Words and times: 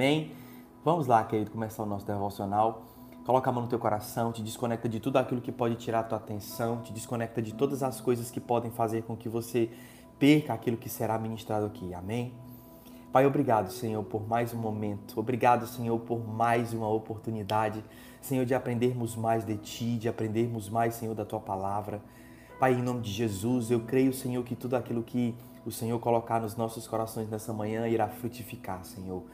Amém? 0.00 0.32
Vamos 0.82 1.06
lá, 1.06 1.22
querido, 1.22 1.50
começar 1.50 1.82
o 1.82 1.86
nosso 1.86 2.06
devocional. 2.06 2.86
Coloca 3.26 3.50
a 3.50 3.52
mão 3.52 3.64
no 3.64 3.68
teu 3.68 3.78
coração, 3.78 4.32
te 4.32 4.40
desconecta 4.40 4.88
de 4.88 4.98
tudo 4.98 5.18
aquilo 5.18 5.42
que 5.42 5.52
pode 5.52 5.74
tirar 5.74 6.00
a 6.00 6.02
tua 6.02 6.16
atenção, 6.16 6.80
te 6.80 6.90
desconecta 6.90 7.42
de 7.42 7.52
todas 7.52 7.82
as 7.82 8.00
coisas 8.00 8.30
que 8.30 8.40
podem 8.40 8.70
fazer 8.70 9.02
com 9.02 9.14
que 9.14 9.28
você 9.28 9.68
perca 10.18 10.54
aquilo 10.54 10.78
que 10.78 10.88
será 10.88 11.18
ministrado 11.18 11.66
aqui. 11.66 11.92
Amém? 11.92 12.32
Pai, 13.12 13.26
obrigado, 13.26 13.70
Senhor, 13.70 14.02
por 14.02 14.26
mais 14.26 14.54
um 14.54 14.58
momento. 14.58 15.20
Obrigado, 15.20 15.66
Senhor, 15.66 16.00
por 16.00 16.26
mais 16.26 16.72
uma 16.72 16.88
oportunidade, 16.88 17.84
Senhor, 18.22 18.46
de 18.46 18.54
aprendermos 18.54 19.14
mais 19.14 19.44
de 19.44 19.58
Ti, 19.58 19.98
de 19.98 20.08
aprendermos 20.08 20.70
mais, 20.70 20.94
Senhor, 20.94 21.14
da 21.14 21.26
Tua 21.26 21.40
palavra. 21.40 22.00
Pai, 22.58 22.72
em 22.72 22.80
nome 22.80 23.02
de 23.02 23.10
Jesus, 23.10 23.70
eu 23.70 23.80
creio, 23.80 24.14
Senhor, 24.14 24.42
que 24.44 24.56
tudo 24.56 24.76
aquilo 24.76 25.02
que 25.02 25.34
o 25.66 25.70
Senhor 25.70 25.98
colocar 26.00 26.40
nos 26.40 26.56
nossos 26.56 26.88
corações 26.88 27.28
nessa 27.28 27.52
manhã 27.52 27.86
irá 27.86 28.08
frutificar, 28.08 28.82
Senhor 28.82 29.24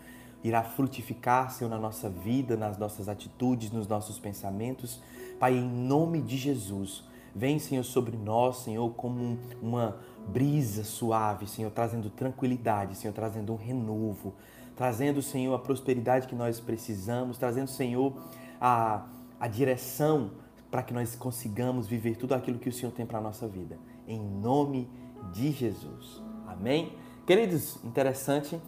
irá 0.47 0.63
frutificar, 0.63 1.51
Senhor, 1.51 1.69
na 1.69 1.79
nossa 1.79 2.09
vida, 2.09 2.57
nas 2.57 2.79
nossas 2.79 3.09
atitudes, 3.09 3.73
nos 3.73 3.89
nossos 3.89 4.19
pensamentos. 4.19 5.03
Pai, 5.41 5.55
em 5.55 5.69
nome 5.69 6.21
de 6.23 6.37
Jesus, 6.37 7.03
vem, 7.35 7.59
Senhor, 7.59 7.83
sobre 7.83 8.17
nós, 8.17 8.59
Senhor, 8.59 8.89
como 8.95 9.39
uma 9.61 9.97
brisa 10.29 10.85
suave, 10.85 11.49
Senhor, 11.49 11.71
trazendo 11.73 12.11
tranquilidade, 12.11 12.97
Senhor, 12.97 13.13
trazendo 13.13 13.53
um 13.53 13.57
renovo, 13.57 14.35
trazendo, 14.77 15.21
Senhor, 15.21 15.53
a 15.53 15.59
prosperidade 15.59 16.29
que 16.29 16.35
nós 16.35 16.61
precisamos, 16.61 17.39
trazendo, 17.39 17.69
Senhor, 17.69 18.13
a, 18.61 19.05
a 19.41 19.49
direção 19.49 20.31
para 20.71 20.83
que 20.83 20.95
nós 20.95 21.17
consigamos 21.17 21.89
viver 21.89 22.17
tudo 22.17 22.35
aquilo 22.35 22.59
que 22.59 22.69
o 22.69 22.73
Senhor 22.73 22.93
tem 22.93 23.05
para 23.05 23.19
a 23.19 23.23
nossa 23.23 23.49
vida. 23.49 23.79
Em 24.07 24.21
nome 24.21 24.89
de 25.33 25.51
Jesus. 25.51 26.23
Amém? 26.47 26.93
Queridos, 27.27 27.83
interessante 27.85 28.61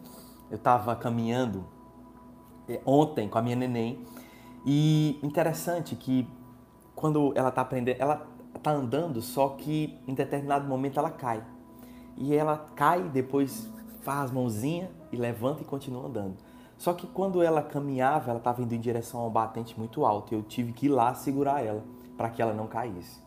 eu 0.49 0.57
estava 0.57 0.95
caminhando 0.95 1.65
é, 2.67 2.79
ontem 2.85 3.27
com 3.27 3.37
a 3.37 3.41
minha 3.41 3.55
neném 3.55 4.03
e 4.65 5.19
interessante 5.23 5.95
que 5.95 6.27
quando 6.95 7.31
ela 7.35 7.49
está 7.49 7.61
aprendendo, 7.61 7.97
ela 7.99 8.27
está 8.55 8.71
andando, 8.71 9.21
só 9.21 9.49
que 9.49 9.97
em 10.07 10.13
determinado 10.13 10.67
momento 10.67 10.99
ela 10.99 11.09
cai. 11.09 11.43
E 12.17 12.35
ela 12.35 12.69
cai, 12.75 13.03
depois 13.03 13.69
faz 14.01 14.31
mãozinha 14.31 14.91
e 15.11 15.15
levanta 15.15 15.61
e 15.61 15.65
continua 15.65 16.05
andando. 16.05 16.35
Só 16.77 16.93
que 16.93 17.07
quando 17.07 17.41
ela 17.41 17.61
caminhava, 17.61 18.31
ela 18.31 18.39
estava 18.39 18.61
indo 18.61 18.73
em 18.73 18.79
direção 18.79 19.21
a 19.21 19.27
um 19.27 19.29
batente 19.29 19.77
muito 19.77 20.05
alto 20.05 20.33
e 20.33 20.37
eu 20.37 20.43
tive 20.43 20.71
que 20.73 20.85
ir 20.85 20.89
lá 20.89 21.13
segurar 21.13 21.65
ela 21.65 21.83
para 22.17 22.29
que 22.29 22.41
ela 22.41 22.53
não 22.53 22.67
caísse. 22.67 23.21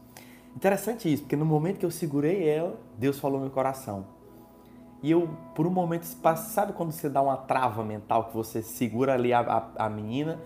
Interessante 0.54 1.10
isso, 1.10 1.22
porque 1.22 1.36
no 1.36 1.44
momento 1.44 1.78
que 1.78 1.86
eu 1.86 1.90
segurei 1.90 2.46
ela, 2.46 2.78
Deus 2.98 3.18
falou 3.18 3.38
no 3.38 3.46
meu 3.46 3.54
coração: 3.54 4.06
e 5.02 5.10
eu, 5.10 5.28
por 5.54 5.66
um 5.66 5.70
momento, 5.70 6.04
sabe 6.04 6.72
quando 6.72 6.92
você 6.92 7.08
dá 7.08 7.20
uma 7.20 7.36
trava 7.36 7.82
mental, 7.84 8.26
que 8.26 8.34
você 8.34 8.62
segura 8.62 9.14
ali 9.14 9.32
a, 9.32 9.40
a, 9.40 9.86
a 9.86 9.90
menina 9.90 10.38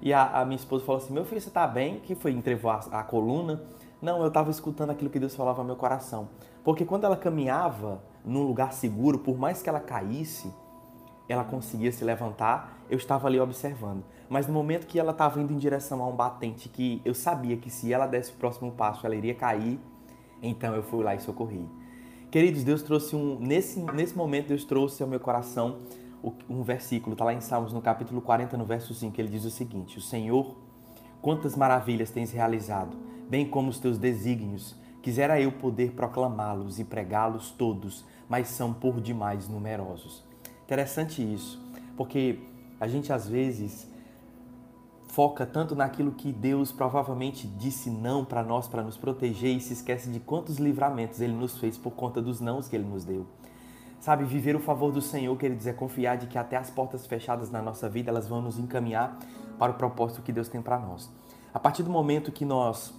e 0.00 0.12
a, 0.12 0.40
a, 0.40 0.44
minha 0.44 0.56
esposa 0.56 0.84
falou 0.84 1.02
assim: 1.02 1.12
Meu 1.12 1.24
filho, 1.24 1.40
você 1.40 1.50
tá 1.50 1.66
bem? 1.66 1.98
Que 2.00 2.14
foi? 2.14 2.30
Entrevou 2.30 2.70
a, 2.70 2.76
a 2.92 3.02
coluna? 3.02 3.62
Não, 4.00 4.20
eu 4.20 4.28
estava 4.28 4.50
escutando 4.50 4.90
aquilo 4.90 5.10
que 5.10 5.18
Deus 5.18 5.34
falava 5.34 5.62
no 5.62 5.66
meu 5.66 5.76
coração. 5.76 6.28
Porque 6.62 6.84
quando 6.84 7.04
ela 7.04 7.16
caminhava 7.16 8.02
num 8.24 8.42
lugar 8.42 8.72
seguro, 8.72 9.18
por 9.18 9.36
mais 9.36 9.62
que 9.62 9.68
ela 9.68 9.80
caísse, 9.80 10.52
ela 11.28 11.42
conseguia 11.42 11.90
se 11.90 12.04
levantar, 12.04 12.78
eu 12.88 12.98
estava 12.98 13.26
ali 13.26 13.40
observando. 13.40 14.04
Mas 14.28 14.46
no 14.46 14.52
momento 14.52 14.86
que 14.86 14.98
ela 14.98 15.12
estava 15.12 15.40
indo 15.40 15.52
em 15.52 15.58
direção 15.58 16.02
a 16.02 16.06
um 16.06 16.14
batente, 16.14 16.68
que 16.68 17.00
eu 17.04 17.14
sabia 17.14 17.56
que 17.56 17.70
se 17.70 17.92
ela 17.92 18.06
desse 18.06 18.30
o 18.30 18.34
próximo 18.34 18.70
passo, 18.72 19.06
ela 19.06 19.16
iria 19.16 19.34
cair, 19.34 19.80
então 20.42 20.74
eu 20.74 20.82
fui 20.82 21.02
lá 21.02 21.14
e 21.14 21.20
socorri. 21.20 21.66
Queridos, 22.34 22.64
Deus 22.64 22.82
trouxe 22.82 23.14
um. 23.14 23.38
Nesse, 23.38 23.78
nesse 23.78 24.16
momento, 24.16 24.48
Deus 24.48 24.64
trouxe 24.64 25.00
ao 25.00 25.08
meu 25.08 25.20
coração 25.20 25.78
um 26.50 26.64
versículo, 26.64 27.14
está 27.14 27.24
lá 27.24 27.32
em 27.32 27.40
Salmos, 27.40 27.72
no 27.72 27.80
capítulo 27.80 28.20
40, 28.20 28.56
no 28.56 28.64
verso 28.64 28.92
5, 28.92 29.20
ele 29.20 29.28
diz 29.28 29.44
o 29.44 29.52
seguinte: 29.52 29.98
O 29.98 30.00
Senhor, 30.00 30.56
quantas 31.22 31.54
maravilhas 31.54 32.10
tens 32.10 32.32
realizado, 32.32 32.96
bem 33.30 33.48
como 33.48 33.70
os 33.70 33.78
teus 33.78 33.98
desígnios. 33.98 34.74
Quisera 35.00 35.40
eu 35.40 35.52
poder 35.52 35.92
proclamá-los 35.92 36.80
e 36.80 36.84
pregá-los 36.84 37.52
todos, 37.52 38.04
mas 38.28 38.48
são 38.48 38.74
por 38.74 39.00
demais 39.00 39.48
numerosos. 39.48 40.24
Interessante 40.64 41.22
isso, 41.22 41.62
porque 41.96 42.40
a 42.80 42.88
gente 42.88 43.12
às 43.12 43.28
vezes 43.28 43.88
foca 45.14 45.46
tanto 45.46 45.76
naquilo 45.76 46.10
que 46.10 46.32
Deus 46.32 46.72
provavelmente 46.72 47.46
disse 47.46 47.88
não 47.88 48.24
para 48.24 48.42
nós, 48.42 48.66
para 48.66 48.82
nos 48.82 48.96
proteger, 48.96 49.56
e 49.56 49.60
se 49.60 49.72
esquece 49.72 50.10
de 50.10 50.18
quantos 50.18 50.58
livramentos 50.58 51.20
Ele 51.20 51.32
nos 51.32 51.56
fez 51.56 51.78
por 51.78 51.92
conta 51.92 52.20
dos 52.20 52.40
nãos 52.40 52.66
que 52.66 52.74
Ele 52.74 52.84
nos 52.84 53.04
deu. 53.04 53.24
Sabe, 54.00 54.24
viver 54.24 54.56
o 54.56 54.60
favor 54.60 54.90
do 54.90 55.00
Senhor, 55.00 55.34
quer 55.38 55.54
dizer, 55.54 55.76
confiar 55.76 56.16
de 56.16 56.26
que 56.26 56.36
até 56.36 56.56
as 56.56 56.68
portas 56.68 57.06
fechadas 57.06 57.48
na 57.48 57.62
nossa 57.62 57.88
vida, 57.88 58.10
elas 58.10 58.26
vão 58.26 58.42
nos 58.42 58.58
encaminhar 58.58 59.16
para 59.56 59.70
o 59.70 59.76
propósito 59.76 60.20
que 60.20 60.32
Deus 60.32 60.48
tem 60.48 60.60
para 60.60 60.80
nós. 60.80 61.08
A 61.54 61.60
partir 61.60 61.84
do 61.84 61.90
momento 61.90 62.32
que 62.32 62.44
nós 62.44 62.92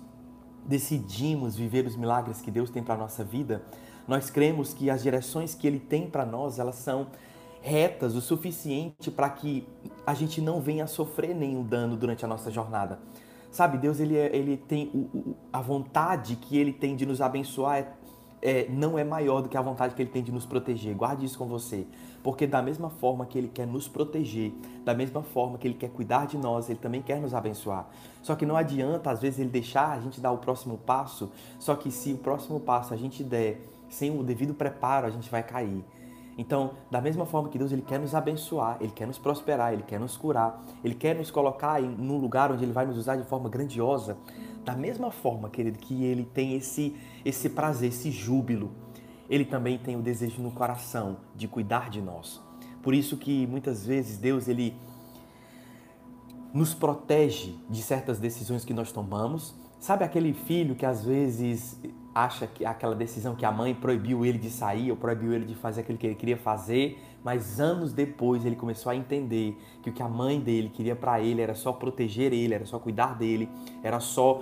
decidimos 0.66 1.58
viver 1.58 1.86
os 1.86 1.98
milagres 1.98 2.42
que 2.42 2.50
Deus 2.50 2.70
tem 2.70 2.82
para 2.82 2.96
nossa 2.96 3.26
vida, 3.26 3.62
nós 4.08 4.30
cremos 4.30 4.74
que 4.74 4.90
as 4.90 5.04
direções 5.04 5.54
que 5.54 5.68
Ele 5.68 5.80
tem 5.80 6.10
para 6.10 6.26
nós, 6.26 6.60
elas 6.60 6.76
são 6.76 7.08
retas 7.62 8.16
o 8.16 8.22
suficiente 8.22 9.12
para 9.12 9.30
que 9.30 9.68
a 10.06 10.14
gente 10.14 10.42
não 10.42 10.62
venha 10.62 10.84
a 10.84 10.88
sofrer 10.88 11.34
nenhum 11.34 11.64
dano 11.64 11.96
durante 11.96 12.24
a 12.24 12.28
nossa 12.28 12.52
jornada. 12.52 13.00
Sabe, 13.52 13.78
Deus 13.78 14.00
ele, 14.00 14.18
é, 14.18 14.36
ele 14.36 14.58
tem 14.58 14.92
o, 14.94 15.18
o, 15.18 15.36
a 15.52 15.62
vontade 15.62 16.36
que 16.36 16.58
ele 16.58 16.74
tem 16.74 16.96
de 16.96 17.06
nos 17.06 17.22
abençoar 17.22 17.78
é, 17.78 17.94
é, 18.42 18.68
não 18.70 19.00
é 19.00 19.04
maior 19.04 19.42
do 19.42 19.50
que 19.50 19.58
a 19.58 19.62
vontade 19.62 19.96
que 19.96 20.02
ele 20.02 20.10
tem 20.10 20.22
de 20.22 20.32
nos 20.32 20.46
proteger. 20.46 20.94
Guarde 20.94 21.26
isso 21.26 21.38
com 21.38 21.48
você, 21.48 21.88
porque 22.22 22.46
da 22.46 22.62
mesma 22.62 22.90
forma 22.90 23.26
que 23.26 23.38
ele 23.38 23.48
quer 23.48 23.66
nos 23.66 23.88
proteger, 23.88 24.52
da 24.84 24.94
mesma 24.94 25.24
forma 25.24 25.58
que 25.58 25.68
ele 25.68 25.74
quer 25.74 25.90
cuidar 25.90 26.28
de 26.28 26.38
nós, 26.38 26.70
ele 26.70 26.80
também 26.80 27.02
quer 27.02 27.20
nos 27.20 27.34
abençoar. 27.34 27.88
Só 28.22 28.36
que 28.36 28.46
não 28.46 28.56
adianta 28.56 29.10
às 29.10 29.22
vezes 29.22 29.40
ele 29.40 29.50
deixar 29.50 29.94
a 29.94 30.00
gente 30.00 30.20
dar 30.22 30.32
o 30.32 30.38
próximo 30.38 30.78
passo, 30.78 31.32
só 31.58 31.76
que 31.76 31.90
se 31.90 32.14
o 32.14 32.18
próximo 32.18 32.60
passo 32.60 32.94
a 32.94 32.98
gente 32.98 33.24
der 33.24 33.62
sem 33.90 34.12
o 34.12 34.22
devido 34.22 34.54
preparo, 34.54 35.08
a 35.08 35.10
gente 35.10 35.30
vai 35.30 35.42
cair. 35.42 35.84
Então, 36.38 36.72
da 36.92 37.00
mesma 37.00 37.26
forma 37.26 37.50
que 37.50 37.58
Deus 37.58 37.72
ele 37.72 37.82
quer 37.82 38.00
nos 38.00 38.14
abençoar, 38.14 38.78
ele 38.82 38.92
quer 38.92 39.08
nos 39.08 39.18
prosperar, 39.18 39.72
ele 39.74 39.84
quer 39.84 40.00
nos 40.00 40.18
curar, 40.18 40.62
ele 40.84 40.94
quer 40.94 41.16
nos 41.16 41.32
colocar 41.32 41.82
em 41.82 41.88
um 41.88 42.18
lugar 42.18 42.52
onde 42.52 42.64
ele 42.64 42.74
vai 42.74 42.86
nos 42.86 42.98
usar 42.98 43.16
de 43.16 43.24
forma 43.24 43.50
grandiosa, 43.50 44.18
da 44.66 44.76
mesma 44.76 45.12
forma, 45.12 45.50
querido, 45.50 45.80
que 45.80 46.04
ele 46.04 46.26
tem 46.26 46.56
esse 46.56 46.96
esse 47.24 47.50
prazer, 47.50 47.90
esse 47.90 48.12
júbilo, 48.12 48.72
ele 49.30 49.46
também 49.46 49.78
tem 49.78 49.96
o 49.96 50.02
desejo 50.02 50.42
no 50.42 50.52
coração 50.52 51.18
de 51.36 51.48
cuidar 51.48 51.90
de 51.90 52.02
nós. 52.02 52.42
Por 52.84 52.94
isso 52.94 53.18
que 53.18 53.48
muitas 53.48 53.86
vezes 53.86 54.18
Deus 54.18 54.48
ele 54.48 54.76
nos 56.54 56.74
protege 56.74 57.56
de 57.70 57.82
certas 57.82 58.20
decisões 58.20 58.64
que 58.64 58.74
nós 58.74 58.92
tomamos. 58.92 59.56
Sabe 59.80 60.04
aquele 60.04 60.34
filho 60.34 60.76
que 60.76 60.86
às 60.86 61.04
vezes 61.04 61.80
acha 62.16 62.48
que 62.48 62.66
aquela 62.66 62.96
decisão 62.96 63.36
que 63.36 63.46
a 63.46 63.52
mãe 63.52 63.76
proibiu 63.76 64.26
ele 64.26 64.38
de 64.38 64.50
sair 64.50 64.90
ou 64.90 64.96
proibiu 64.96 65.34
ele 65.34 65.46
de 65.46 65.54
fazer 65.54 65.82
aquilo 65.82 65.98
que 65.98 66.08
ele 66.08 66.16
queria 66.16 66.38
fazer, 66.38 66.98
mas 67.22 67.60
anos 67.60 67.92
depois 67.92 68.46
ele 68.46 68.56
começou 68.56 68.90
a 68.90 68.96
entender 68.96 69.62
que 69.84 69.90
o 69.90 69.94
que 69.94 70.02
a 70.02 70.08
mãe 70.08 70.40
dele 70.40 70.70
queria 70.70 70.96
para 70.96 71.20
ele 71.20 71.42
era 71.42 71.54
só 71.54 71.74
proteger 71.74 72.32
ele, 72.32 72.54
era 72.54 72.66
só 72.66 72.80
cuidar 72.80 73.18
dele, 73.18 73.50
era 73.84 74.00
só 74.00 74.42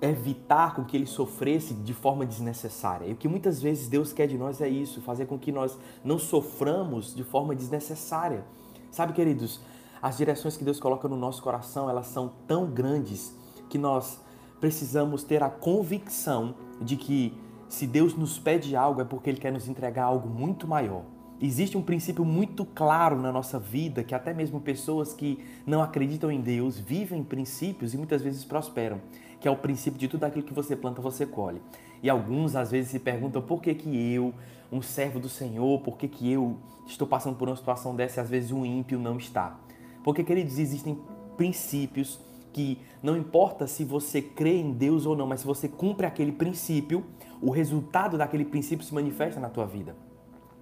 evitar 0.00 0.74
com 0.74 0.84
que 0.84 0.96
ele 0.96 1.04
sofresse 1.04 1.74
de 1.74 1.92
forma 1.92 2.24
desnecessária. 2.24 3.06
E 3.06 3.12
o 3.12 3.16
que 3.16 3.28
muitas 3.28 3.60
vezes 3.60 3.86
Deus 3.86 4.12
quer 4.12 4.26
de 4.26 4.38
nós 4.38 4.62
é 4.62 4.68
isso, 4.68 5.02
fazer 5.02 5.26
com 5.26 5.38
que 5.38 5.52
nós 5.52 5.78
não 6.02 6.18
soframos 6.18 7.14
de 7.14 7.22
forma 7.22 7.54
desnecessária. 7.54 8.44
Sabe, 8.90 9.12
queridos, 9.12 9.60
as 10.00 10.16
direções 10.16 10.56
que 10.56 10.64
Deus 10.64 10.80
coloca 10.80 11.06
no 11.06 11.16
nosso 11.16 11.42
coração, 11.42 11.90
elas 11.90 12.06
são 12.06 12.32
tão 12.46 12.66
grandes 12.66 13.36
que 13.68 13.76
nós 13.76 14.20
precisamos 14.60 15.22
ter 15.22 15.42
a 15.42 15.50
convicção 15.50 16.54
de 16.80 16.96
que 16.96 17.34
se 17.68 17.86
Deus 17.86 18.14
nos 18.14 18.38
pede 18.38 18.74
algo 18.74 19.00
é 19.00 19.04
porque 19.04 19.30
Ele 19.30 19.38
quer 19.38 19.52
nos 19.52 19.68
entregar 19.68 20.04
algo 20.04 20.28
muito 20.28 20.66
maior. 20.66 21.02
Existe 21.40 21.78
um 21.78 21.82
princípio 21.82 22.24
muito 22.24 22.64
claro 22.64 23.20
na 23.20 23.30
nossa 23.30 23.60
vida 23.60 24.02
que 24.02 24.14
até 24.14 24.34
mesmo 24.34 24.60
pessoas 24.60 25.12
que 25.12 25.38
não 25.64 25.80
acreditam 25.80 26.32
em 26.32 26.40
Deus 26.40 26.78
vivem 26.78 27.22
princípios 27.22 27.94
e 27.94 27.96
muitas 27.96 28.22
vezes 28.22 28.44
prosperam, 28.44 29.00
que 29.38 29.46
é 29.46 29.50
o 29.50 29.56
princípio 29.56 30.00
de 30.00 30.08
tudo 30.08 30.24
aquilo 30.24 30.44
que 30.44 30.52
você 30.52 30.74
planta, 30.74 31.00
você 31.00 31.24
colhe. 31.24 31.62
E 32.02 32.10
alguns 32.10 32.56
às 32.56 32.72
vezes 32.72 32.90
se 32.90 32.98
perguntam 32.98 33.40
por 33.40 33.62
que, 33.62 33.72
que 33.74 34.12
eu, 34.12 34.34
um 34.72 34.82
servo 34.82 35.20
do 35.20 35.28
Senhor, 35.28 35.80
por 35.80 35.96
que, 35.96 36.08
que 36.08 36.30
eu 36.30 36.56
estou 36.86 37.06
passando 37.06 37.36
por 37.36 37.48
uma 37.48 37.56
situação 37.56 37.94
dessa 37.94 38.20
e 38.20 38.22
às 38.22 38.30
vezes 38.30 38.50
um 38.50 38.64
ímpio 38.64 38.98
não 38.98 39.16
está. 39.16 39.60
Porque, 40.02 40.24
queridos, 40.24 40.58
existem 40.58 40.98
princípios 41.36 42.18
que 42.52 42.78
não 43.02 43.16
importa 43.16 43.66
se 43.66 43.84
você 43.84 44.20
crê 44.20 44.58
em 44.58 44.72
Deus 44.72 45.06
ou 45.06 45.16
não, 45.16 45.26
mas 45.26 45.40
se 45.40 45.46
você 45.46 45.68
cumpre 45.68 46.06
aquele 46.06 46.32
princípio, 46.32 47.04
o 47.40 47.50
resultado 47.50 48.18
daquele 48.18 48.44
princípio 48.44 48.84
se 48.84 48.94
manifesta 48.94 49.38
na 49.38 49.48
tua 49.48 49.66
vida. 49.66 49.96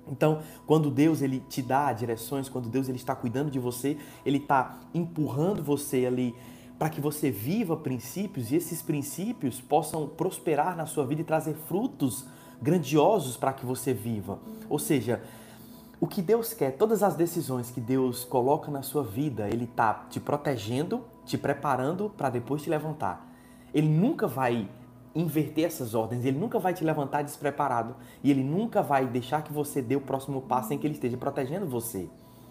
Então, 0.09 0.41
quando 0.67 0.91
Deus 0.91 1.21
ele 1.21 1.41
te 1.49 1.61
dá 1.61 1.93
direções, 1.93 2.49
quando 2.49 2.69
Deus 2.69 2.89
ele 2.89 2.99
está 2.99 3.15
cuidando 3.15 3.51
de 3.51 3.59
você, 3.59 3.97
ele 4.25 4.39
está 4.39 4.79
empurrando 4.95 5.63
você 5.63 6.07
ali 6.07 6.35
para 6.79 6.91
que 6.91 7.01
você 7.01 7.31
viva 7.31 7.77
princípios 7.77 8.53
e 8.53 8.57
esses 8.57 8.83
princípios 8.83 9.61
possam 9.61 10.07
prosperar 10.07 10.77
na 10.77 10.87
sua 10.87 11.07
vida 11.07 11.23
e 11.23 11.25
trazer 11.25 11.55
frutos 11.55 12.25
grandiosos 12.61 13.37
para 13.37 13.53
que 13.53 13.65
você 13.65 13.93
viva. 13.93 14.39
Ou 14.69 14.79
seja, 14.79 15.23
o 15.99 16.07
que 16.07 16.21
Deus 16.21 16.53
quer, 16.53 16.73
todas 16.73 17.03
as 17.03 17.17
decisões 17.17 17.71
que 17.71 17.81
Deus 17.81 18.25
coloca 18.25 18.71
na 18.71 18.83
sua 18.83 19.03
vida, 19.03 19.49
Ele 19.49 19.65
está 19.65 20.07
te 20.11 20.21
protegendo, 20.21 21.03
te 21.27 21.37
preparando 21.37 22.09
para 22.09 22.31
depois 22.31 22.63
te 22.63 22.71
levantar. 22.71 23.29
Ele 23.75 23.89
nunca 23.89 24.27
vai 24.27 24.69
inverter 25.15 25.65
essas 25.65 25.95
ordens, 25.95 26.25
ele 26.25 26.39
nunca 26.39 26.59
vai 26.59 26.73
te 26.73 26.85
levantar 26.85 27.23
despreparado 27.23 27.97
e 28.23 28.31
ele 28.31 28.45
nunca 28.45 28.83
vai 28.83 29.07
deixar 29.07 29.43
que 29.43 29.53
você 29.53 29.83
dê 29.83 29.97
o 29.97 30.01
próximo 30.01 30.43
passo 30.43 30.69
sem 30.69 30.79
que 30.79 30.87
ele 30.87 30.95
esteja 30.95 31.17
protegendo 31.17 31.67
você. 31.67 32.09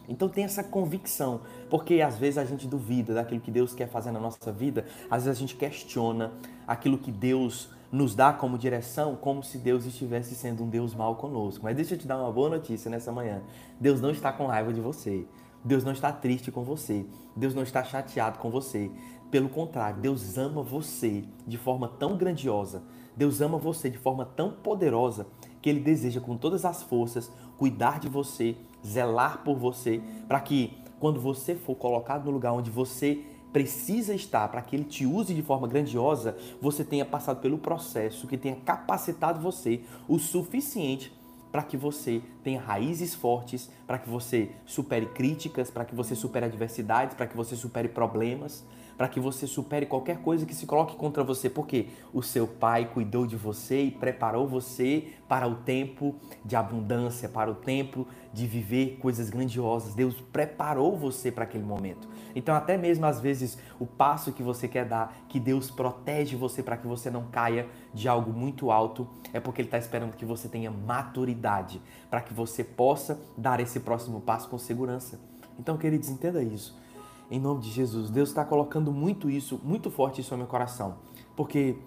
Então 0.07 0.29
tem 0.29 0.43
essa 0.43 0.63
convicção, 0.63 1.41
porque 1.69 2.01
às 2.01 2.17
vezes 2.17 2.37
a 2.37 2.45
gente 2.45 2.67
duvida 2.67 3.13
daquilo 3.13 3.41
que 3.41 3.49
Deus 3.49 3.73
quer 3.73 3.87
fazer 3.87 4.11
na 4.11 4.19
nossa 4.19 4.51
vida, 4.51 4.85
às 5.09 5.25
vezes 5.25 5.37
a 5.37 5.39
gente 5.39 5.55
questiona 5.55 6.31
aquilo 6.67 6.97
que 6.97 7.11
Deus 7.11 7.69
nos 7.91 8.15
dá 8.15 8.33
como 8.33 8.57
direção, 8.57 9.15
como 9.15 9.43
se 9.43 9.57
Deus 9.57 9.85
estivesse 9.85 10.35
sendo 10.35 10.63
um 10.63 10.69
Deus 10.69 10.93
mal 10.93 11.15
conosco. 11.15 11.63
Mas 11.63 11.75
deixa 11.75 11.93
eu 11.93 11.97
te 11.97 12.07
dar 12.07 12.17
uma 12.17 12.31
boa 12.31 12.49
notícia 12.49 12.89
nessa 12.89 13.11
manhã. 13.11 13.41
Deus 13.79 14.01
não 14.01 14.11
está 14.11 14.31
com 14.31 14.47
raiva 14.47 14.73
de 14.73 14.81
você. 14.81 15.25
Deus 15.65 15.83
não 15.83 15.91
está 15.91 16.11
triste 16.11 16.51
com 16.51 16.63
você. 16.63 17.03
Deus 17.35 17.55
não 17.55 17.63
está 17.63 17.83
chateado 17.83 18.37
com 18.37 18.51
você. 18.51 18.91
Pelo 19.31 19.49
contrário, 19.49 19.99
Deus 19.99 20.37
ama 20.37 20.61
você 20.61 21.23
de 21.47 21.57
forma 21.57 21.87
tão 21.87 22.15
grandiosa. 22.15 22.83
Deus 23.17 23.41
ama 23.41 23.57
você 23.57 23.89
de 23.89 23.97
forma 23.97 24.25
tão 24.25 24.51
poderosa 24.51 25.25
que 25.61 25.69
ele 25.69 25.79
deseja 25.79 26.21
com 26.21 26.37
todas 26.37 26.63
as 26.63 26.83
forças 26.83 27.31
cuidar 27.57 27.99
de 27.99 28.07
você, 28.07 28.55
zelar 28.85 29.43
por 29.43 29.57
você, 29.57 30.01
para 30.27 30.39
que 30.39 30.77
quando 30.99 31.19
você 31.19 31.55
for 31.55 31.75
colocado 31.75 32.25
no 32.25 32.31
lugar 32.31 32.53
onde 32.53 32.69
você 32.69 33.23
precisa 33.51 34.13
estar 34.13 34.49
para 34.49 34.61
que 34.61 34.75
ele 34.75 34.83
te 34.83 35.05
use 35.05 35.33
de 35.33 35.41
forma 35.41 35.67
grandiosa, 35.67 36.37
você 36.61 36.83
tenha 36.83 37.05
passado 37.05 37.39
pelo 37.39 37.57
processo 37.57 38.27
que 38.27 38.37
tenha 38.37 38.57
capacitado 38.57 39.39
você 39.39 39.81
o 40.07 40.19
suficiente 40.19 41.11
para 41.55 41.63
que 41.63 41.77
você 41.77 42.21
tenha 42.43 42.59
raízes 42.59 43.15
fortes, 43.15 43.71
para 43.87 43.97
que 43.97 44.09
você 44.09 44.51
supere 44.65 45.05
críticas, 45.05 45.71
para 45.71 45.85
que 45.85 45.95
você 45.95 46.13
supere 46.13 46.47
adversidades, 46.47 47.15
para 47.15 47.25
que 47.25 47.37
você 47.37 47.55
supere 47.55 47.87
problemas, 47.87 48.65
para 48.97 49.07
que 49.07 49.19
você 49.19 49.45
supere 49.45 49.85
qualquer 49.85 50.19
coisa 50.19 50.45
que 50.45 50.55
se 50.55 50.65
coloque 50.65 50.95
contra 50.95 51.23
você, 51.23 51.49
porque 51.49 51.87
o 52.13 52.21
seu 52.21 52.47
pai 52.47 52.89
cuidou 52.93 53.27
de 53.27 53.35
você 53.35 53.83
e 53.83 53.91
preparou 53.91 54.47
você 54.47 55.13
para 55.27 55.47
o 55.47 55.55
tempo 55.55 56.15
de 56.43 56.55
abundância, 56.55 57.27
para 57.27 57.51
o 57.51 57.55
tempo 57.55 58.07
de 58.33 58.47
viver 58.47 58.97
coisas 59.01 59.29
grandiosas. 59.29 59.93
Deus 59.93 60.19
preparou 60.19 60.95
você 60.97 61.31
para 61.31 61.43
aquele 61.43 61.63
momento. 61.63 62.07
Então, 62.35 62.53
até 62.53 62.77
mesmo 62.77 63.05
às 63.05 63.19
vezes, 63.19 63.57
o 63.79 63.85
passo 63.85 64.33
que 64.33 64.43
você 64.43 64.67
quer 64.67 64.85
dar, 64.85 65.15
que 65.29 65.39
Deus 65.39 65.71
protege 65.71 66.35
você 66.35 66.61
para 66.61 66.77
que 66.77 66.85
você 66.85 67.09
não 67.09 67.27
caia 67.27 67.67
de 67.93 68.07
algo 68.07 68.31
muito 68.31 68.71
alto, 68.71 69.07
é 69.31 69.39
porque 69.39 69.61
Ele 69.61 69.67
está 69.67 69.77
esperando 69.77 70.13
que 70.13 70.25
você 70.25 70.47
tenha 70.49 70.69
maturidade, 70.69 71.81
para 72.09 72.21
que 72.21 72.33
você 72.33 72.63
possa 72.63 73.19
dar 73.37 73.59
esse 73.59 73.79
próximo 73.79 74.19
passo 74.19 74.49
com 74.49 74.57
segurança. 74.57 75.19
Então, 75.57 75.77
queridos, 75.77 76.09
entenda 76.09 76.43
isso 76.43 76.84
em 77.29 77.39
nome 77.39 77.61
de 77.61 77.69
Jesus. 77.69 78.09
Deus 78.09 78.29
está 78.29 78.43
colocando 78.45 78.91
muito 78.91 79.29
isso, 79.29 79.59
muito 79.63 79.89
forte 79.89 80.21
isso 80.21 80.33
ao 80.33 80.37
meu 80.37 80.47
coração, 80.47 80.95
porque 81.35 81.77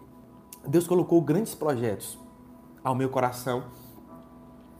Deus 0.67 0.87
colocou 0.87 1.20
grandes 1.20 1.55
projetos 1.55 2.19
ao 2.82 2.94
meu 2.94 3.08
coração. 3.08 3.64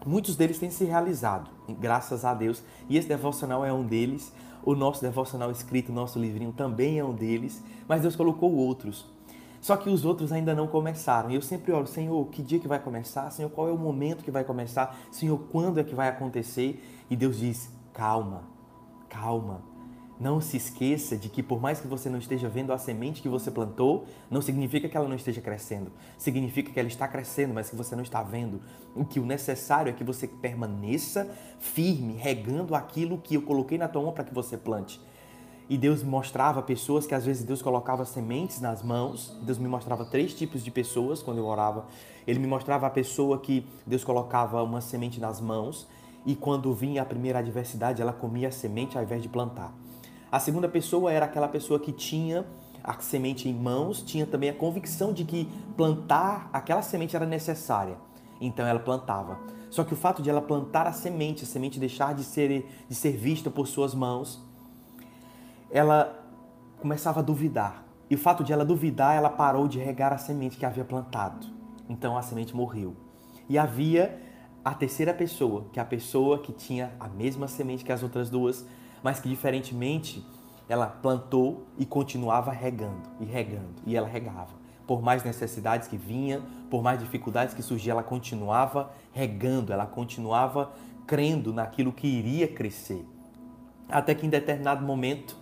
Muitos 0.07 0.37
deles 0.37 0.59
têm 0.59 0.71
se 0.71 0.85
realizado, 0.85 1.51
graças 1.79 2.25
a 2.25 2.33
Deus, 2.33 2.63
e 2.89 2.97
esse 2.97 3.09
devocional 3.09 3.65
é 3.65 3.73
um 3.73 3.85
deles. 3.85 4.33
O 4.65 4.75
nosso 4.75 5.01
devocional 5.01 5.51
escrito, 5.51 5.93
nosso 5.93 6.19
livrinho 6.19 6.53
também 6.53 6.99
é 6.99 7.05
um 7.05 7.15
deles, 7.15 7.63
mas 7.87 8.03
Deus 8.03 8.17
colocou 8.17 8.53
outros. 8.55 9.07
Só 9.61 9.77
que 9.77 9.89
os 9.89 10.05
outros 10.05 10.31
ainda 10.31 10.55
não 10.55 10.67
começaram. 10.67 11.31
E 11.31 11.35
eu 11.35 11.43
sempre 11.43 11.73
oro, 11.73 11.87
Senhor, 11.87 12.27
que 12.27 12.43
dia 12.43 12.59
que 12.59 12.69
vai 12.69 12.79
começar? 12.79 13.31
Senhor, 13.31 13.51
qual 13.51 13.69
é 13.69 13.73
o 13.73 13.79
momento 13.79 14.23
que 14.23 14.31
vai 14.31 14.45
começar? 14.45 14.97
Senhor, 15.11 15.39
quando 15.51 15.81
é 15.81 15.85
que 15.85 15.95
vai 15.95 16.09
acontecer? 16.09 16.83
E 17.11 17.17
Deus 17.17 17.39
diz: 17.39 17.73
calma, 17.93 18.43
calma, 19.09 19.63
não 20.21 20.41
se 20.41 20.57
esqueça 20.57 21.17
de 21.17 21.29
que, 21.29 21.43
por 21.43 21.61
mais 21.61 21.81
que 21.81 21.87
você 21.87 22.11
não 22.11 22.19
esteja 22.19 22.49
vendo 22.49 22.73
a 22.73 22.79
semente 22.79 23.23
que 23.23 23.29
você 23.29 23.51
plantou, 23.51 24.07
não 24.31 24.43
significa 24.43 24.89
que 24.89 24.97
ela 24.97 25.09
não 25.09 25.15
esteja 25.15 25.41
crescendo. 25.41 25.93
Significa 26.19 26.73
que 26.73 26.79
ela 26.79 26.89
está 26.89 27.07
crescendo, 27.07 27.55
mas 27.55 27.71
que 27.71 27.77
você 27.77 27.95
não 27.95 28.03
está 28.03 28.23
vendo. 28.23 28.61
O 28.95 29.05
que 29.05 29.21
o 29.21 29.27
necessário 29.27 29.91
é 29.91 29.93
que 29.93 30.03
você 30.03 30.27
permaneça 30.27 31.31
firme, 31.61 32.15
regando 32.15 32.75
aquilo 32.75 33.19
que 33.19 33.35
eu 33.35 33.43
coloquei 33.43 33.79
na 33.79 33.87
tua 33.87 34.03
mão 34.03 34.13
para 34.13 34.25
que 34.25 34.35
você 34.35 34.57
plante. 34.57 35.01
E 35.71 35.77
Deus 35.77 36.03
mostrava 36.03 36.63
pessoas 36.63 37.07
que 37.07 37.15
às 37.15 37.27
vezes 37.27 37.45
Deus 37.45 37.61
colocava 37.61 38.05
sementes 38.05 38.61
nas 38.61 38.83
mãos. 38.83 39.37
Deus 39.43 39.59
me 39.59 39.69
mostrava 39.69 40.05
três 40.05 40.35
tipos 40.35 40.65
de 40.65 40.71
pessoas 40.71 41.23
quando 41.23 41.39
eu 41.39 41.45
orava. 41.45 41.87
Ele 42.27 42.39
me 42.39 42.47
mostrava 42.47 42.87
a 42.87 42.91
pessoa 42.91 43.39
que 43.39 43.67
Deus 43.87 44.03
colocava 44.03 44.63
uma 44.63 44.81
semente 44.81 45.21
nas 45.21 45.41
mãos 45.41 45.87
e 46.27 46.35
quando 46.35 46.73
vinha 46.75 47.03
a 47.03 47.05
primeira 47.05 47.39
adversidade, 47.39 48.03
ela 48.03 48.13
comia 48.13 48.49
a 48.49 48.51
semente 48.51 48.97
ao 48.97 49.05
invés 49.05 49.23
de 49.23 49.29
plantar. 49.29 49.73
A 50.31 50.39
segunda 50.39 50.69
pessoa 50.69 51.11
era 51.11 51.25
aquela 51.25 51.49
pessoa 51.49 51.81
que 51.81 51.93
tinha 51.93 52.45
a 52.85 52.99
semente 53.01 53.49
em 53.49 53.55
mãos, 53.55 54.03
tinha 54.03 54.27
também 54.27 54.51
a 54.51 54.55
convicção 54.55 55.13
de 55.13 55.25
que 55.25 55.49
plantar 55.77 56.51
aquela 56.53 56.83
semente 56.83 57.17
era 57.17 57.27
necessária. 57.27 57.97
Então 58.41 58.67
ela 58.67 58.79
plantava. 58.79 59.39
Só 59.71 59.85
que 59.85 59.93
o 59.93 59.97
fato 59.97 60.23
de 60.23 60.31
ela 60.31 60.41
plantar 60.41 60.87
a 60.87 60.93
semente, 60.93 61.45
a 61.45 61.47
semente 61.47 61.79
deixar 61.79 62.15
de 62.15 62.25
ser, 62.25 62.67
de 62.89 62.95
ser 62.95 63.17
vista 63.17 63.51
por 63.51 63.67
suas 63.67 63.95
mãos, 63.95 64.43
ela 65.71 66.19
começava 66.79 67.21
a 67.21 67.23
duvidar. 67.23 67.85
E 68.11 68.15
o 68.15 68.19
fato 68.19 68.43
de 68.43 68.53
ela 68.53 68.65
duvidar, 68.65 69.15
ela 69.15 69.29
parou 69.29 69.69
de 69.69 69.79
regar 69.79 70.13
a 70.13 70.19
semente 70.19 70.57
que 70.57 70.65
havia 70.65 70.85
plantado. 70.85 71.47
Então 71.89 72.17
a 72.17 72.23
semente 72.23 72.55
morreu. 72.55 72.97
E 73.49 73.59
havia 73.59 74.21
a 74.65 74.75
terceira 74.75 75.13
pessoa, 75.15 75.67
que 75.73 75.79
é 75.79 75.83
a 75.83 75.87
pessoa 75.87 76.39
que 76.39 76.53
tinha 76.53 76.93
a 76.99 77.09
mesma 77.09 77.49
semente 77.49 77.85
que 77.85 77.93
as 77.93 78.03
outras 78.03 78.31
duas, 78.31 78.67
mas 79.03 79.21
que 79.21 79.29
diferentemente 79.29 80.25
ela 80.69 80.87
plantou 80.87 81.67
e 81.79 81.87
continuava 81.87 82.53
regando 82.53 83.09
e 83.21 83.25
regando 83.25 83.75
e 83.87 83.97
ela 83.97 84.07
regava. 84.07 84.59
Por 84.87 85.03
mais 85.03 85.23
necessidades 85.23 85.87
que 85.87 85.97
vinha, 85.97 86.43
por 86.71 86.83
mais 86.83 86.99
dificuldades 86.99 87.55
que 87.55 87.63
surgiam, 87.63 87.95
ela 87.95 88.03
continuava 88.03 88.91
regando, 89.13 89.73
ela 89.73 89.87
continuava 89.87 90.73
crendo 91.07 91.53
naquilo 91.53 91.93
que 91.93 92.07
iria 92.07 92.49
crescer. 92.49 93.05
Até 93.89 94.15
que 94.15 94.27
em 94.27 94.31
determinado 94.31 94.85
momento 94.85 95.37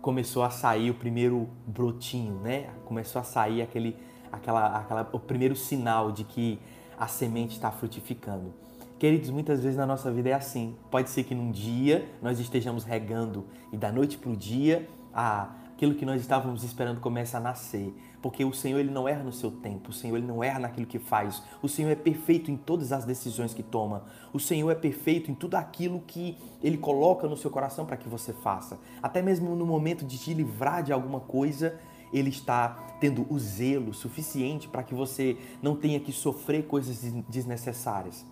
começou 0.00 0.42
a 0.44 0.50
sair 0.50 0.90
o 0.90 0.94
primeiro 0.94 1.48
brotinho, 1.66 2.40
né? 2.40 2.70
Começou 2.84 3.20
a 3.20 3.24
sair 3.24 3.62
aquele, 3.62 3.96
aquela, 4.30 4.78
aquela, 4.78 5.08
o 5.12 5.18
primeiro 5.18 5.56
sinal 5.56 6.12
de 6.12 6.24
que 6.24 6.60
a 6.98 7.06
semente 7.08 7.56
está 7.56 7.70
frutificando. 7.70 8.54
Queridos, 8.98 9.28
muitas 9.28 9.62
vezes 9.62 9.76
na 9.76 9.84
nossa 9.84 10.10
vida 10.10 10.30
é 10.30 10.32
assim. 10.32 10.74
Pode 10.90 11.10
ser 11.10 11.24
que 11.24 11.34
num 11.34 11.50
dia 11.50 12.08
nós 12.22 12.40
estejamos 12.40 12.82
regando 12.82 13.44
e 13.70 13.76
da 13.76 13.92
noite 13.92 14.16
para 14.16 14.30
o 14.30 14.36
dia 14.36 14.88
ah, 15.12 15.50
aquilo 15.74 15.94
que 15.94 16.06
nós 16.06 16.18
estávamos 16.22 16.64
esperando 16.64 16.98
começa 16.98 17.36
a 17.36 17.40
nascer. 17.40 17.94
Porque 18.22 18.42
o 18.42 18.54
Senhor 18.54 18.78
ele 18.78 18.90
não 18.90 19.06
erra 19.06 19.22
no 19.22 19.32
seu 19.32 19.50
tempo, 19.50 19.90
o 19.90 19.92
Senhor 19.92 20.16
ele 20.16 20.26
não 20.26 20.42
erra 20.42 20.60
naquilo 20.60 20.86
que 20.86 20.98
faz. 20.98 21.42
O 21.60 21.68
Senhor 21.68 21.90
é 21.90 21.94
perfeito 21.94 22.50
em 22.50 22.56
todas 22.56 22.90
as 22.90 23.04
decisões 23.04 23.52
que 23.52 23.62
toma. 23.62 24.04
O 24.32 24.40
Senhor 24.40 24.70
é 24.70 24.74
perfeito 24.74 25.30
em 25.30 25.34
tudo 25.34 25.56
aquilo 25.56 26.00
que 26.06 26.38
ele 26.62 26.78
coloca 26.78 27.28
no 27.28 27.36
seu 27.36 27.50
coração 27.50 27.84
para 27.84 27.98
que 27.98 28.08
você 28.08 28.32
faça. 28.32 28.78
Até 29.02 29.20
mesmo 29.20 29.54
no 29.54 29.66
momento 29.66 30.06
de 30.06 30.16
te 30.16 30.32
livrar 30.32 30.82
de 30.82 30.94
alguma 30.94 31.20
coisa, 31.20 31.78
ele 32.14 32.30
está 32.30 32.96
tendo 32.98 33.26
o 33.28 33.38
zelo 33.38 33.92
suficiente 33.92 34.68
para 34.68 34.82
que 34.82 34.94
você 34.94 35.36
não 35.60 35.76
tenha 35.76 36.00
que 36.00 36.12
sofrer 36.12 36.64
coisas 36.64 37.02
desnecessárias. 37.28 38.24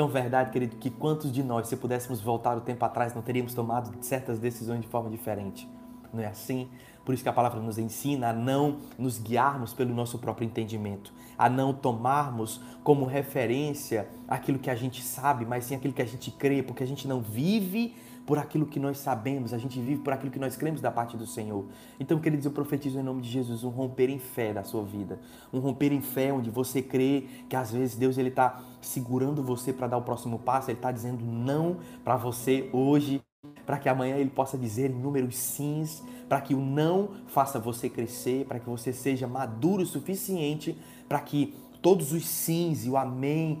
Tão 0.00 0.08
verdade, 0.08 0.50
querido, 0.50 0.76
que 0.76 0.88
quantos 0.88 1.30
de 1.30 1.42
nós, 1.42 1.68
se 1.68 1.76
pudéssemos 1.76 2.22
voltar 2.22 2.56
o 2.56 2.62
tempo 2.62 2.82
atrás, 2.86 3.14
não 3.14 3.20
teríamos 3.20 3.52
tomado 3.52 3.92
certas 4.02 4.38
decisões 4.38 4.80
de 4.80 4.86
forma 4.86 5.10
diferente? 5.10 5.68
Não 6.10 6.22
é 6.22 6.26
assim? 6.26 6.70
Por 7.04 7.12
isso 7.12 7.22
que 7.22 7.28
a 7.28 7.32
palavra 7.34 7.60
nos 7.60 7.76
ensina 7.76 8.30
a 8.30 8.32
não 8.32 8.78
nos 8.98 9.18
guiarmos 9.18 9.74
pelo 9.74 9.94
nosso 9.94 10.18
próprio 10.18 10.46
entendimento, 10.46 11.12
a 11.36 11.50
não 11.50 11.74
tomarmos 11.74 12.62
como 12.82 13.04
referência 13.04 14.08
aquilo 14.26 14.58
que 14.58 14.70
a 14.70 14.74
gente 14.74 15.02
sabe, 15.02 15.44
mas 15.44 15.64
sim 15.64 15.74
aquilo 15.74 15.92
que 15.92 16.00
a 16.00 16.06
gente 16.06 16.30
crê, 16.30 16.62
porque 16.62 16.82
a 16.82 16.86
gente 16.86 17.06
não 17.06 17.20
vive 17.20 17.94
por 18.30 18.38
aquilo 18.38 18.64
que 18.64 18.78
nós 18.78 18.96
sabemos, 18.98 19.52
a 19.52 19.58
gente 19.58 19.80
vive 19.80 20.02
por 20.02 20.12
aquilo 20.12 20.30
que 20.30 20.38
nós 20.38 20.54
cremos 20.54 20.80
da 20.80 20.88
parte 20.88 21.16
do 21.16 21.26
Senhor. 21.26 21.64
Então, 21.98 22.20
queridos, 22.20 22.46
eu 22.46 22.52
profetizo 22.52 22.96
em 22.96 23.02
nome 23.02 23.22
de 23.22 23.28
Jesus 23.28 23.64
um 23.64 23.70
romper 23.70 24.08
em 24.08 24.20
fé 24.20 24.52
da 24.52 24.62
sua 24.62 24.84
vida, 24.84 25.18
um 25.52 25.58
romper 25.58 25.90
em 25.90 26.00
fé 26.00 26.32
onde 26.32 26.48
você 26.48 26.80
crê 26.80 27.26
que 27.48 27.56
às 27.56 27.72
vezes 27.72 27.96
Deus 27.96 28.18
ele 28.18 28.28
está 28.28 28.62
segurando 28.80 29.42
você 29.42 29.72
para 29.72 29.88
dar 29.88 29.96
o 29.96 30.02
próximo 30.02 30.38
passo, 30.38 30.70
ele 30.70 30.78
está 30.78 30.92
dizendo 30.92 31.24
não 31.24 31.78
para 32.04 32.16
você 32.16 32.70
hoje, 32.72 33.20
para 33.66 33.78
que 33.78 33.88
amanhã 33.88 34.14
ele 34.14 34.30
possa 34.30 34.56
dizer 34.56 34.92
inúmeros 34.92 35.36
sims, 35.36 36.00
para 36.28 36.40
que 36.40 36.54
o 36.54 36.60
não 36.60 37.08
faça 37.26 37.58
você 37.58 37.88
crescer, 37.88 38.44
para 38.44 38.60
que 38.60 38.70
você 38.70 38.92
seja 38.92 39.26
maduro 39.26 39.82
o 39.82 39.86
suficiente 39.86 40.78
para 41.08 41.18
que 41.18 41.52
todos 41.82 42.12
os 42.12 42.24
sims 42.28 42.86
e 42.86 42.90
o 42.90 42.96
amém 42.96 43.58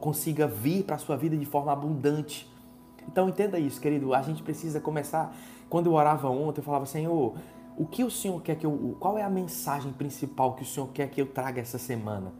consiga 0.00 0.46
vir 0.46 0.82
para 0.84 0.96
a 0.96 0.98
sua 0.98 1.14
vida 1.14 1.36
de 1.36 1.44
forma 1.44 1.70
abundante. 1.70 2.50
Então 3.08 3.28
entenda 3.28 3.58
isso, 3.58 3.80
querido. 3.80 4.14
A 4.14 4.22
gente 4.22 4.42
precisa 4.42 4.80
começar. 4.80 5.34
Quando 5.68 5.86
eu 5.86 5.94
orava 5.94 6.28
ontem, 6.28 6.60
eu 6.60 6.64
falava, 6.64 6.86
Senhor, 6.86 7.34
o 7.76 7.86
que 7.86 8.04
o 8.04 8.10
Senhor 8.10 8.40
quer 8.42 8.56
que 8.56 8.66
eu. 8.66 8.96
Qual 9.00 9.18
é 9.18 9.22
a 9.22 9.30
mensagem 9.30 9.92
principal 9.92 10.54
que 10.54 10.62
o 10.62 10.66
Senhor 10.66 10.88
quer 10.88 11.08
que 11.08 11.20
eu 11.20 11.26
traga 11.26 11.60
essa 11.60 11.78
semana? 11.78 12.32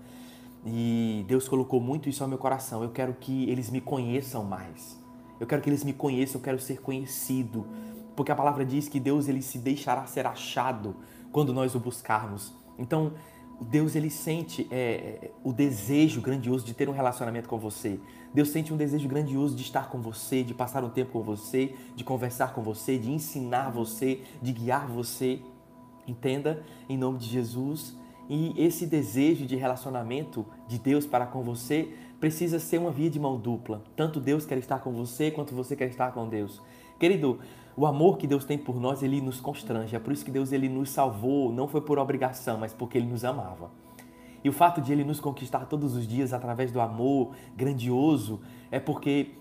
E 0.65 1.25
Deus 1.27 1.49
colocou 1.49 1.81
muito 1.81 2.09
isso 2.09 2.23
ao 2.23 2.29
meu 2.29 2.39
coração. 2.39 2.83
Eu 2.83 2.91
quero 2.91 3.15
que 3.15 3.49
eles 3.51 3.71
me 3.71 3.81
conheçam 3.81 4.45
mais. 4.45 5.01
Eu 5.41 5.47
quero 5.47 5.61
que 5.61 5.69
eles 5.69 5.83
me 5.83 5.93
conheçam, 5.93 6.41
eu 6.41 6.45
quero 6.45 6.61
ser 6.61 6.81
conhecido. 6.81 7.67
Porque 8.15 8.31
a 8.31 8.37
palavra 8.37 8.65
diz 8.65 8.89
que 8.89 9.01
Deus 9.01 9.29
ele 9.29 9.43
se 9.43 9.59
deixará 9.59 10.07
ser 10.07 10.27
achado 10.27 10.95
quando 11.33 11.53
nós 11.53 11.75
o 11.75 11.81
buscarmos. 11.81 12.55
Então, 12.79 13.13
Deus 13.63 13.95
ele 13.95 14.11
sente 14.11 14.67
é, 14.71 14.77
é, 14.77 15.31
o 15.45 15.53
desejo 15.53 16.21
grandioso 16.21 16.65
de 16.65 16.75
ter 16.75 16.89
um 16.89 16.93
relacionamento 16.93 17.49
com 17.49 17.59
você. 17.59 18.01
Deus 18.33 18.49
sente 18.49 18.73
um 18.73 18.77
desejo 18.77 19.09
grandioso 19.09 19.55
de 19.55 19.63
estar 19.63 19.89
com 19.91 20.01
você, 20.01 20.43
de 20.43 20.55
passar 20.55 20.83
um 20.83 20.89
tempo 20.89 21.13
com 21.13 21.23
você, 21.23 21.75
de 21.95 22.03
conversar 22.03 22.55
com 22.55 22.63
você, 22.63 22.99
de 22.99 23.11
ensinar 23.11 23.71
você, 23.71 24.21
de 24.41 24.53
guiar 24.53 24.87
você. 24.87 25.41
Entenda, 26.07 26.63
em 26.89 26.97
nome 26.97 27.19
de 27.19 27.27
Jesus. 27.27 27.97
E 28.29 28.55
esse 28.57 28.87
desejo 28.87 29.45
de 29.45 29.57
relacionamento 29.57 30.47
de 30.67 30.79
Deus 30.79 31.07
para 31.07 31.27
com 31.27 31.43
você 31.43 31.93
precisa 32.19 32.59
ser 32.59 32.79
uma 32.79 32.91
via 32.91 33.11
de 33.11 33.21
mão 33.21 33.39
dupla. 33.39 33.83
Tanto 33.95 34.21
Deus 34.21 34.47
quer 34.47 34.59
estar 34.59 34.79
com 34.79 34.93
você, 34.93 35.31
quanto 35.31 35.55
você 35.55 35.77
quer 35.77 35.89
estar 35.89 36.13
com 36.13 36.29
Deus. 36.29 36.63
Querido, 36.99 37.41
o 37.77 37.87
amor 37.87 38.19
que 38.19 38.27
Deus 38.27 38.45
tem 38.45 38.59
por 38.59 38.79
nós, 38.79 39.03
ele 39.03 39.21
nos 39.21 39.41
constrange. 39.41 39.97
É 39.97 39.99
por 39.99 40.13
isso 40.13 40.25
que 40.25 40.31
Deus 40.31 40.53
ele 40.53 40.69
nos 40.69 40.91
salvou, 40.91 41.53
não 41.53 41.67
foi 41.67 41.81
por 41.81 41.99
obrigação, 41.99 42.59
mas 42.59 42.73
porque 42.73 42.99
ele 42.99 43.07
nos 43.07 43.25
amava. 43.25 43.71
E 44.45 44.49
o 44.49 44.53
fato 44.53 44.81
de 44.81 44.93
ele 44.93 45.05
nos 45.05 45.21
conquistar 45.21 45.67
todos 45.67 45.95
os 45.95 46.07
dias 46.07 46.33
através 46.33 46.73
do 46.73 46.81
amor 46.81 47.31
grandioso 47.57 48.41
é 48.71 48.81
porque 48.81 49.35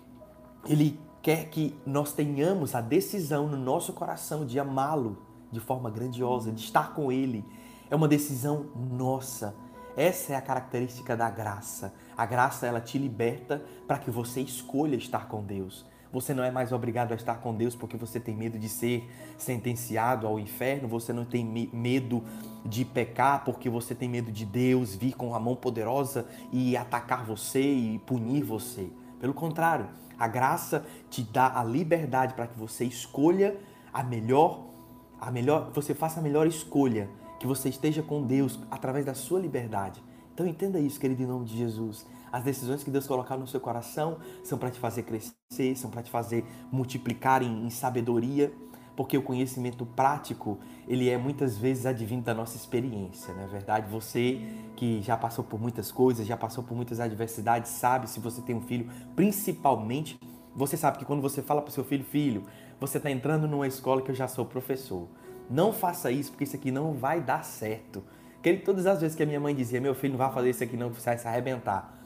ele 0.65 0.99
quer 1.21 1.49
que 1.49 1.75
nós 1.85 2.13
tenhamos 2.13 2.75
a 2.75 2.81
decisão 2.81 3.47
no 3.47 3.57
nosso 3.57 3.93
coração 3.93 4.45
de 4.45 4.59
amá-lo 4.59 5.17
de 5.51 5.59
forma 5.59 5.89
grandiosa, 5.89 6.51
de 6.51 6.61
estar 6.61 6.93
com 6.93 7.11
ele. 7.11 7.43
É 7.89 7.95
uma 7.95 8.07
decisão 8.07 8.67
nossa. 8.75 9.55
Essa 9.97 10.33
é 10.33 10.35
a 10.35 10.41
característica 10.41 11.17
da 11.17 11.29
graça. 11.29 11.93
A 12.15 12.25
graça 12.25 12.65
ela 12.65 12.79
te 12.79 12.97
liberta 12.97 13.63
para 13.87 13.97
que 13.97 14.09
você 14.09 14.39
escolha 14.39 14.95
estar 14.95 15.27
com 15.27 15.43
Deus. 15.43 15.85
Você 16.11 16.33
não 16.33 16.43
é 16.43 16.51
mais 16.51 16.71
obrigado 16.71 17.13
a 17.13 17.15
estar 17.15 17.35
com 17.35 17.55
Deus 17.55 17.75
porque 17.75 17.95
você 17.95 18.19
tem 18.19 18.35
medo 18.35 18.59
de 18.59 18.67
ser 18.67 19.09
sentenciado 19.37 20.27
ao 20.27 20.37
inferno, 20.39 20.87
você 20.87 21.13
não 21.13 21.23
tem 21.23 21.45
medo 21.71 22.23
de 22.65 22.83
pecar 22.83 23.45
porque 23.45 23.69
você 23.69 23.95
tem 23.95 24.09
medo 24.09 24.31
de 24.31 24.45
Deus 24.45 24.93
vir 24.93 25.13
com 25.15 25.33
a 25.33 25.39
mão 25.39 25.55
poderosa 25.55 26.25
e 26.51 26.75
atacar 26.75 27.25
você 27.25 27.61
e 27.61 27.99
punir 27.99 28.43
você. 28.43 28.89
Pelo 29.19 29.33
contrário, 29.33 29.87
a 30.19 30.27
graça 30.27 30.85
te 31.09 31.23
dá 31.23 31.57
a 31.57 31.63
liberdade 31.63 32.33
para 32.33 32.47
que 32.47 32.59
você 32.59 32.83
escolha 32.85 33.55
a 33.93 34.03
melhor, 34.03 34.65
a 35.19 35.31
melhor, 35.31 35.71
você 35.73 35.93
faça 35.93 36.19
a 36.19 36.23
melhor 36.23 36.45
escolha, 36.45 37.09
que 37.39 37.47
você 37.47 37.69
esteja 37.69 38.03
com 38.03 38.21
Deus 38.21 38.59
através 38.69 39.05
da 39.05 39.13
sua 39.13 39.39
liberdade. 39.39 40.01
Então 40.33 40.45
entenda 40.45 40.79
isso, 40.79 40.99
querido, 40.99 41.23
em 41.23 41.25
nome 41.25 41.45
de 41.45 41.57
Jesus. 41.57 42.05
As 42.31 42.43
decisões 42.43 42.83
que 42.83 42.89
Deus 42.89 43.05
colocar 43.05 43.37
no 43.37 43.45
seu 43.45 43.59
coração 43.59 44.17
são 44.43 44.57
para 44.57 44.71
te 44.71 44.79
fazer 44.79 45.03
crescer, 45.03 45.75
são 45.75 45.89
para 45.89 46.01
te 46.01 46.09
fazer 46.09 46.45
multiplicar 46.71 47.43
em, 47.43 47.65
em, 47.65 47.69
sabedoria, 47.69 48.53
porque 48.95 49.17
o 49.17 49.21
conhecimento 49.21 49.85
prático, 49.85 50.57
ele 50.87 51.09
é 51.09 51.17
muitas 51.17 51.57
vezes 51.57 51.85
advindo 51.85 52.23
da 52.23 52.33
nossa 52.33 52.55
experiência, 52.55 53.33
não 53.33 53.43
é 53.43 53.47
verdade? 53.47 53.89
Você 53.89 54.39
que 54.75 55.01
já 55.01 55.17
passou 55.17 55.43
por 55.43 55.59
muitas 55.59 55.91
coisas, 55.91 56.25
já 56.25 56.37
passou 56.37 56.63
por 56.63 56.75
muitas 56.75 56.99
adversidades, 56.99 57.71
sabe 57.71 58.09
se 58.09 58.19
você 58.19 58.41
tem 58.41 58.55
um 58.55 58.61
filho, 58.61 58.89
principalmente, 59.15 60.19
você 60.55 60.77
sabe 60.77 60.99
que 60.99 61.05
quando 61.05 61.21
você 61.21 61.41
fala 61.41 61.61
para 61.61 61.69
o 61.69 61.73
seu 61.73 61.83
filho, 61.83 62.03
filho, 62.03 62.43
você 62.79 62.97
está 62.97 63.11
entrando 63.11 63.47
numa 63.47 63.67
escola 63.67 64.01
que 64.01 64.11
eu 64.11 64.15
já 64.15 64.27
sou 64.27 64.45
professor. 64.45 65.07
Não 65.49 65.71
faça 65.73 66.11
isso, 66.11 66.31
porque 66.31 66.45
isso 66.45 66.55
aqui 66.55 66.71
não 66.71 66.93
vai 66.93 67.21
dar 67.21 67.43
certo. 67.43 68.03
Que 68.41 68.53
todas 68.55 68.87
as 68.87 69.01
vezes 69.01 69.15
que 69.15 69.21
a 69.21 69.25
minha 69.25 69.39
mãe 69.39 69.53
dizia, 69.53 69.79
meu 69.79 69.93
filho 69.93 70.13
não 70.13 70.17
vai 70.17 70.33
fazer 70.33 70.49
isso 70.49 70.63
aqui 70.63 70.75
não, 70.75 70.89
você 70.89 71.11
vai 71.11 71.17
se 71.17 71.27
arrebentar. 71.27 72.00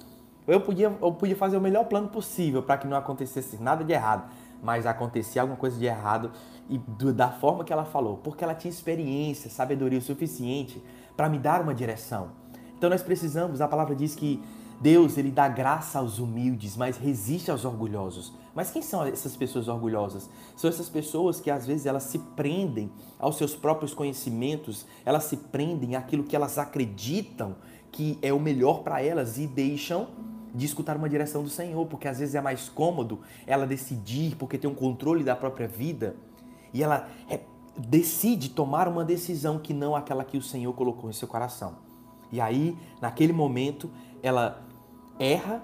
Eu 0.48 0.62
podia, 0.62 0.96
eu 1.02 1.12
podia 1.14 1.36
fazer 1.36 1.58
o 1.58 1.62
melhor 1.62 1.86
plano 1.86 2.08
possível 2.08 2.62
para 2.62 2.78
que 2.78 2.88
não 2.88 2.96
acontecesse 2.96 3.58
nada 3.62 3.84
de 3.84 3.94
errado, 3.94 4.30
mas 4.62 4.86
acontecia 4.86 5.42
alguma 5.42 5.58
coisa 5.58 5.78
de 5.78 5.86
errado 5.86 6.32
e 6.70 6.78
do, 6.78 7.14
da 7.14 7.30
forma 7.30 7.64
que 7.64 7.74
ela 7.74 7.86
falou, 7.86 8.18
porque 8.18 8.44
ela 8.44 8.54
tinha 8.54 8.72
experiência, 8.72 9.50
sabedoria 9.50 10.00
o 10.00 10.02
suficiente 10.02 10.84
para 11.18 11.30
me 11.30 11.40
dar 11.40 11.62
uma 11.62 11.74
direção. 11.74 12.30
Então 12.78 12.90
nós 12.90 13.02
precisamos, 13.02 13.62
a 13.62 13.68
palavra 13.68 13.96
diz 13.96 14.16
que 14.16 14.42
Deus 14.80 15.18
ele 15.18 15.32
dá 15.32 15.48
graça 15.48 16.00
aos 16.00 16.20
humildes, 16.20 16.75
mas 16.75 16.98
resiste 16.98 17.50
aos 17.50 17.64
orgulhosos. 17.64 18.34
Mas 18.54 18.72
quem 18.72 18.82
são 18.82 19.04
essas 19.06 19.36
pessoas 19.36 19.68
orgulhosas? 19.68 20.30
São 20.56 20.70
essas 20.70 20.90
pessoas 20.90 21.40
que 21.40 21.50
às 21.50 21.66
vezes 21.66 21.86
elas 21.86 22.04
se 22.04 22.20
prendem 22.20 22.92
aos 23.18 23.38
seus 23.38 23.56
próprios 23.56 23.94
conhecimentos, 23.94 24.86
elas 25.06 25.24
se 25.24 25.38
prendem 25.38 25.96
àquilo 25.96 26.24
que 26.24 26.36
elas 26.36 26.58
acreditam 26.58 27.56
que 27.92 28.20
é 28.22 28.34
o 28.34 28.40
melhor 28.40 28.84
para 28.84 29.02
elas 29.02 29.38
e 29.38 29.48
deixam 29.48 30.08
de 30.56 30.66
escutar 30.66 30.96
uma 30.96 31.10
direção 31.10 31.44
do 31.44 31.50
Senhor, 31.50 31.86
porque 31.86 32.08
às 32.08 32.20
vezes 32.20 32.34
é 32.34 32.42
mais 32.42 32.70
cômodo 32.70 33.20
ela 33.46 33.68
decidir, 33.68 34.36
porque 34.38 34.58
tem 34.58 34.70
um 34.70 34.74
controle 34.74 35.24
da 35.24 35.36
própria 35.36 35.68
vida, 35.68 36.16
e 36.74 36.82
ela 36.82 37.10
é, 37.30 37.42
decide 37.78 38.50
tomar 38.50 38.88
uma 38.88 39.04
decisão 39.04 39.60
que 39.60 39.74
não 39.74 39.96
aquela 39.96 40.24
que 40.24 40.38
o 40.38 40.42
Senhor 40.42 40.74
colocou 40.74 41.10
em 41.10 41.14
seu 41.14 41.28
coração. 41.28 41.76
E 42.32 42.40
aí, 42.40 42.78
naquele 43.02 43.34
momento, 43.34 43.92
ela 44.24 44.62
erra, 45.20 45.62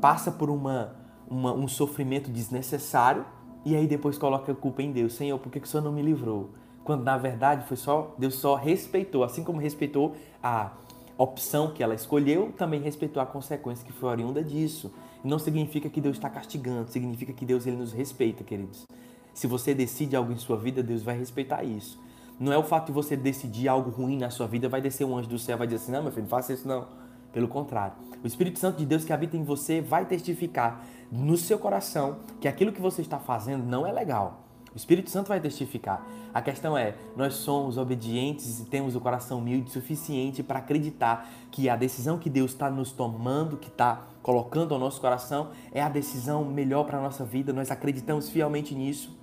passa 0.00 0.30
por 0.30 0.50
uma, 0.50 0.94
uma, 1.28 1.52
um 1.52 1.66
sofrimento 1.66 2.30
desnecessário, 2.30 3.24
e 3.64 3.74
aí 3.74 3.86
depois 3.86 4.18
coloca 4.18 4.52
a 4.52 4.54
culpa 4.54 4.82
em 4.82 4.92
Deus. 4.92 5.14
Senhor, 5.14 5.38
por 5.38 5.50
que, 5.50 5.60
que 5.60 5.66
o 5.66 5.70
Senhor 5.70 5.82
não 5.82 5.92
me 5.92 6.02
livrou? 6.02 6.50
Quando 6.84 7.02
na 7.02 7.18
verdade 7.18 7.66
foi 7.66 7.76
só 7.76 8.14
Deus 8.16 8.36
só 8.36 8.54
respeitou, 8.54 9.24
assim 9.24 9.42
como 9.42 9.58
respeitou 9.58 10.14
a 10.40 10.70
opção 11.18 11.72
que 11.72 11.82
ela 11.82 11.94
escolheu, 11.94 12.52
também 12.56 12.80
respeitou 12.80 13.22
a 13.22 13.26
consequência 13.26 13.84
que 13.84 13.92
foi 13.92 14.10
oriunda 14.10 14.42
disso. 14.42 14.92
Não 15.24 15.38
significa 15.38 15.88
que 15.88 16.00
Deus 16.00 16.16
está 16.16 16.28
castigando, 16.28 16.90
significa 16.90 17.32
que 17.32 17.44
Deus 17.44 17.66
ele 17.66 17.76
nos 17.76 17.92
respeita, 17.92 18.44
queridos. 18.44 18.86
Se 19.32 19.46
você 19.46 19.74
decide 19.74 20.16
algo 20.16 20.32
em 20.32 20.36
sua 20.36 20.56
vida, 20.56 20.82
Deus 20.82 21.02
vai 21.02 21.18
respeitar 21.18 21.62
isso. 21.64 21.98
Não 22.38 22.52
é 22.52 22.58
o 22.58 22.62
fato 22.62 22.86
de 22.86 22.92
você 22.92 23.16
decidir 23.16 23.68
algo 23.68 23.90
ruim 23.90 24.18
na 24.18 24.30
sua 24.30 24.46
vida, 24.46 24.68
vai 24.68 24.80
descer 24.80 25.04
um 25.04 25.16
anjo 25.16 25.28
do 25.28 25.38
céu 25.38 25.56
vai 25.56 25.66
dizer 25.66 25.82
assim: 25.82 25.92
não, 25.92 26.02
meu 26.02 26.12
filho, 26.12 26.22
não 26.22 26.30
faça 26.30 26.52
isso 26.52 26.68
não. 26.68 26.86
Pelo 27.32 27.48
contrário, 27.48 27.94
o 28.22 28.26
Espírito 28.26 28.58
Santo 28.58 28.78
de 28.78 28.86
Deus 28.86 29.04
que 29.04 29.12
habita 29.12 29.36
em 29.36 29.44
você 29.44 29.80
vai 29.80 30.06
testificar 30.06 30.86
no 31.10 31.36
seu 31.36 31.58
coração 31.58 32.18
que 32.40 32.48
aquilo 32.48 32.72
que 32.72 32.80
você 32.80 33.02
está 33.02 33.18
fazendo 33.18 33.64
não 33.64 33.86
é 33.86 33.92
legal 33.92 34.45
o 34.76 34.78
Espírito 34.78 35.08
Santo 35.08 35.28
vai 35.28 35.40
testificar. 35.40 36.06
A 36.34 36.42
questão 36.42 36.76
é, 36.76 36.94
nós 37.16 37.32
somos 37.32 37.78
obedientes 37.78 38.60
e 38.60 38.66
temos 38.66 38.94
o 38.94 39.00
coração 39.00 39.38
humilde 39.38 39.70
suficiente 39.70 40.42
para 40.42 40.58
acreditar 40.58 41.30
que 41.50 41.70
a 41.70 41.74
decisão 41.74 42.18
que 42.18 42.28
Deus 42.28 42.50
está 42.50 42.70
nos 42.70 42.92
tomando, 42.92 43.56
que 43.56 43.68
está 43.68 44.02
colocando 44.20 44.74
ao 44.74 44.78
nosso 44.78 45.00
coração, 45.00 45.48
é 45.72 45.82
a 45.82 45.88
decisão 45.88 46.44
melhor 46.44 46.84
para 46.84 46.98
a 46.98 47.00
nossa 47.00 47.24
vida. 47.24 47.54
Nós 47.54 47.70
acreditamos 47.70 48.28
fielmente 48.28 48.74
nisso. 48.74 49.16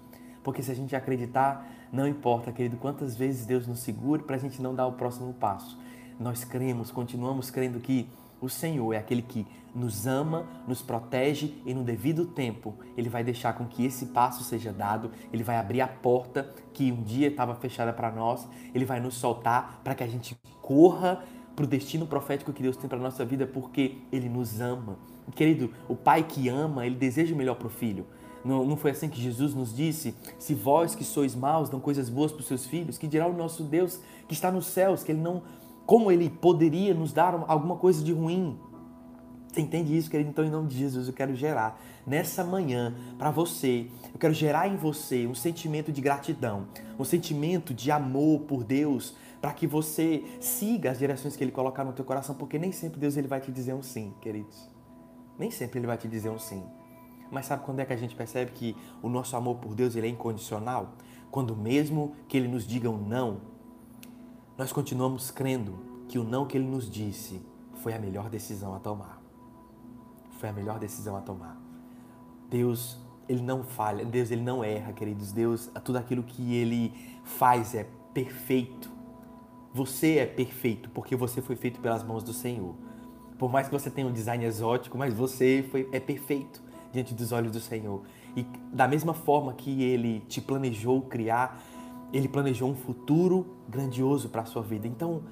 Porque 0.43 0.63
se 0.63 0.72
a 0.72 0.75
gente 0.75 0.95
acreditar, 0.95 1.69
não 1.91 2.07
importa, 2.07 2.51
querido, 2.51 2.77
quantas 2.77 3.15
vezes 3.15 3.45
Deus 3.45 3.67
nos 3.67 3.77
segure 3.77 4.24
para 4.24 4.38
a 4.38 4.39
gente 4.39 4.60
não 4.60 4.74
dar 4.74 4.88
o 4.88 4.93
próximo 4.93 5.36
passo. 5.36 5.77
Nós 6.19 6.43
cremos, 6.43 6.89
continuamos 6.89 7.51
crendo 7.51 7.79
que 7.79 8.10
o 8.43 8.50
Senhor 8.50 8.91
é 8.91 8.97
aquele 8.97 9.21
que 9.21 9.47
nos 9.73 10.05
ama, 10.05 10.45
nos 10.67 10.81
protege 10.81 11.53
e 11.65 11.73
no 11.73 11.81
devido 11.81 12.25
tempo 12.25 12.75
ele 12.97 13.07
vai 13.07 13.23
deixar 13.23 13.53
com 13.53 13.65
que 13.65 13.85
esse 13.85 14.07
passo 14.07 14.43
seja 14.43 14.73
dado, 14.73 15.12
ele 15.31 15.43
vai 15.43 15.55
abrir 15.55 15.79
a 15.79 15.88
porta 15.88 16.53
que 16.73 16.91
um 16.91 17.01
dia 17.01 17.29
estava 17.29 17.55
fechada 17.55 17.93
para 17.93 18.12
nós, 18.12 18.45
ele 18.75 18.83
vai 18.83 19.00
nos 19.00 19.15
soltar 19.15 19.79
para 19.81 19.95
que 19.95 20.03
a 20.03 20.07
gente 20.07 20.35
corra 20.62 21.23
para 21.55 21.63
o 21.63 21.67
destino 21.67 22.05
profético 22.05 22.51
que 22.51 22.62
Deus 22.62 22.75
tem 22.75 22.89
para 22.89 23.00
nossa 23.00 23.23
vida 23.23 23.47
porque 23.47 24.00
ele 24.12 24.27
nos 24.27 24.59
ama. 24.59 24.97
Querido, 25.33 25.71
o 25.88 25.95
pai 25.95 26.23
que 26.23 26.50
ama, 26.50 26.85
ele 26.85 26.95
deseja 26.95 27.33
o 27.33 27.38
melhor 27.38 27.55
para 27.55 27.67
o 27.67 27.69
filho. 27.69 28.05
Não, 28.43 28.65
não 28.65 28.75
foi 28.75 28.91
assim 28.91 29.07
que 29.07 29.21
Jesus 29.21 29.55
nos 29.55 29.73
disse? 29.73 30.13
Se 30.38 30.53
vós 30.53 30.93
que 30.95 31.05
sois 31.05 31.33
maus 31.33 31.69
dão 31.69 31.79
coisas 31.79 32.09
boas 32.09 32.31
para 32.31 32.41
os 32.41 32.47
seus 32.47 32.65
filhos, 32.65 32.97
que 32.97 33.07
dirá 33.07 33.25
o 33.25 33.33
nosso 33.33 33.63
Deus 33.63 34.01
que 34.27 34.33
está 34.33 34.51
nos 34.51 34.65
céus, 34.65 35.01
que 35.01 35.13
ele 35.13 35.21
não 35.21 35.43
como 35.85 36.11
ele 36.11 36.29
poderia 36.29 36.93
nos 36.93 37.11
dar 37.11 37.33
alguma 37.47 37.75
coisa 37.75 38.03
de 38.03 38.13
ruim. 38.13 38.59
Você 39.47 39.61
entende 39.61 39.95
isso, 39.95 40.09
querido? 40.09 40.29
Então, 40.29 40.43
em 40.43 40.49
nome 40.49 40.67
de 40.67 40.77
Jesus, 40.77 41.07
eu 41.07 41.13
quero 41.13 41.35
gerar 41.35 41.79
nessa 42.07 42.43
manhã 42.43 42.95
para 43.19 43.29
você, 43.29 43.87
eu 44.11 44.19
quero 44.19 44.33
gerar 44.33 44.67
em 44.67 44.75
você 44.75 45.27
um 45.27 45.35
sentimento 45.35 45.91
de 45.91 46.01
gratidão, 46.01 46.67
um 46.97 47.03
sentimento 47.03 47.73
de 47.73 47.91
amor 47.91 48.41
por 48.41 48.63
Deus, 48.63 49.15
para 49.39 49.53
que 49.53 49.67
você 49.67 50.23
siga 50.39 50.89
as 50.91 50.97
direções 50.97 51.35
que 51.35 51.43
Ele 51.43 51.51
colocar 51.51 51.83
no 51.83 51.93
teu 51.93 52.03
coração, 52.03 52.33
porque 52.33 52.57
nem 52.57 52.71
sempre 52.71 52.99
Deus 52.99 53.15
ele 53.17 53.27
vai 53.27 53.41
te 53.41 53.51
dizer 53.51 53.73
um 53.73 53.83
sim, 53.83 54.13
queridos. 54.21 54.69
Nem 55.37 55.51
sempre 55.51 55.79
Ele 55.79 55.87
vai 55.87 55.97
te 55.97 56.07
dizer 56.07 56.29
um 56.29 56.39
sim. 56.39 56.63
Mas 57.29 57.47
sabe 57.47 57.63
quando 57.63 57.79
é 57.79 57.85
que 57.85 57.93
a 57.93 57.97
gente 57.97 58.15
percebe 58.15 58.51
que 58.51 58.75
o 59.01 59.09
nosso 59.09 59.35
amor 59.35 59.57
por 59.57 59.75
Deus 59.75 59.95
ele 59.95 60.07
é 60.07 60.09
incondicional? 60.09 60.93
Quando 61.29 61.55
mesmo 61.55 62.15
que 62.27 62.37
Ele 62.37 62.47
nos 62.47 62.65
diga 62.65 62.89
um 62.89 62.97
não, 62.97 63.41
nós 64.57 64.72
continuamos 64.72 65.31
crendo 65.31 65.74
que 66.07 66.19
o 66.19 66.24
não 66.24 66.45
que 66.45 66.57
ele 66.57 66.67
nos 66.67 66.89
disse 66.89 67.41
foi 67.81 67.93
a 67.93 68.00
melhor 68.00 68.29
decisão 68.29 68.75
a 68.75 68.79
tomar. 68.79 69.22
Foi 70.39 70.50
a 70.50 70.53
melhor 70.53 70.79
decisão 70.79 71.15
a 71.17 71.22
tomar. 71.22 71.60
Deus, 72.50 72.98
ele 73.27 73.41
não 73.41 73.63
falha, 73.63 74.05
Deus 74.05 74.29
ele 74.29 74.41
não 74.41 74.63
erra, 74.63 74.93
queridos. 74.93 75.31
Deus, 75.31 75.72
tudo 75.83 75.98
aquilo 75.98 76.22
que 76.22 76.53
ele 76.53 76.93
faz 77.24 77.74
é 77.74 77.88
perfeito. 78.13 78.91
Você 79.74 80.19
é 80.19 80.25
perfeito 80.25 80.89
porque 80.91 81.15
você 81.15 81.41
foi 81.41 81.55
feito 81.55 81.79
pelas 81.79 82.03
mãos 82.03 82.24
do 82.24 82.31
Senhor. 82.31 82.75
Por 83.39 83.51
mais 83.51 83.67
que 83.67 83.74
você 83.74 83.89
tenha 83.89 84.07
um 84.07 84.13
design 84.13 84.45
exótico, 84.45 84.98
mas 84.98 85.13
você 85.13 85.65
foi, 85.72 85.89
é 85.91 86.00
perfeito 86.00 86.62
diante 86.91 87.15
dos 87.15 87.31
olhos 87.31 87.51
do 87.51 87.60
Senhor. 87.60 88.03
E 88.36 88.43
da 88.72 88.88
mesma 88.88 89.15
forma 89.15 89.53
que 89.53 89.81
ele 89.81 90.19
te 90.22 90.39
planejou 90.39 91.01
criar, 91.01 91.60
ele 92.13 92.27
planejou 92.27 92.70
um 92.70 92.75
futuro 92.75 93.48
grandioso 93.67 94.29
para 94.29 94.43
a 94.43 94.46
sua 94.46 94.62
vida. 94.62 94.88
Então, 94.88 95.24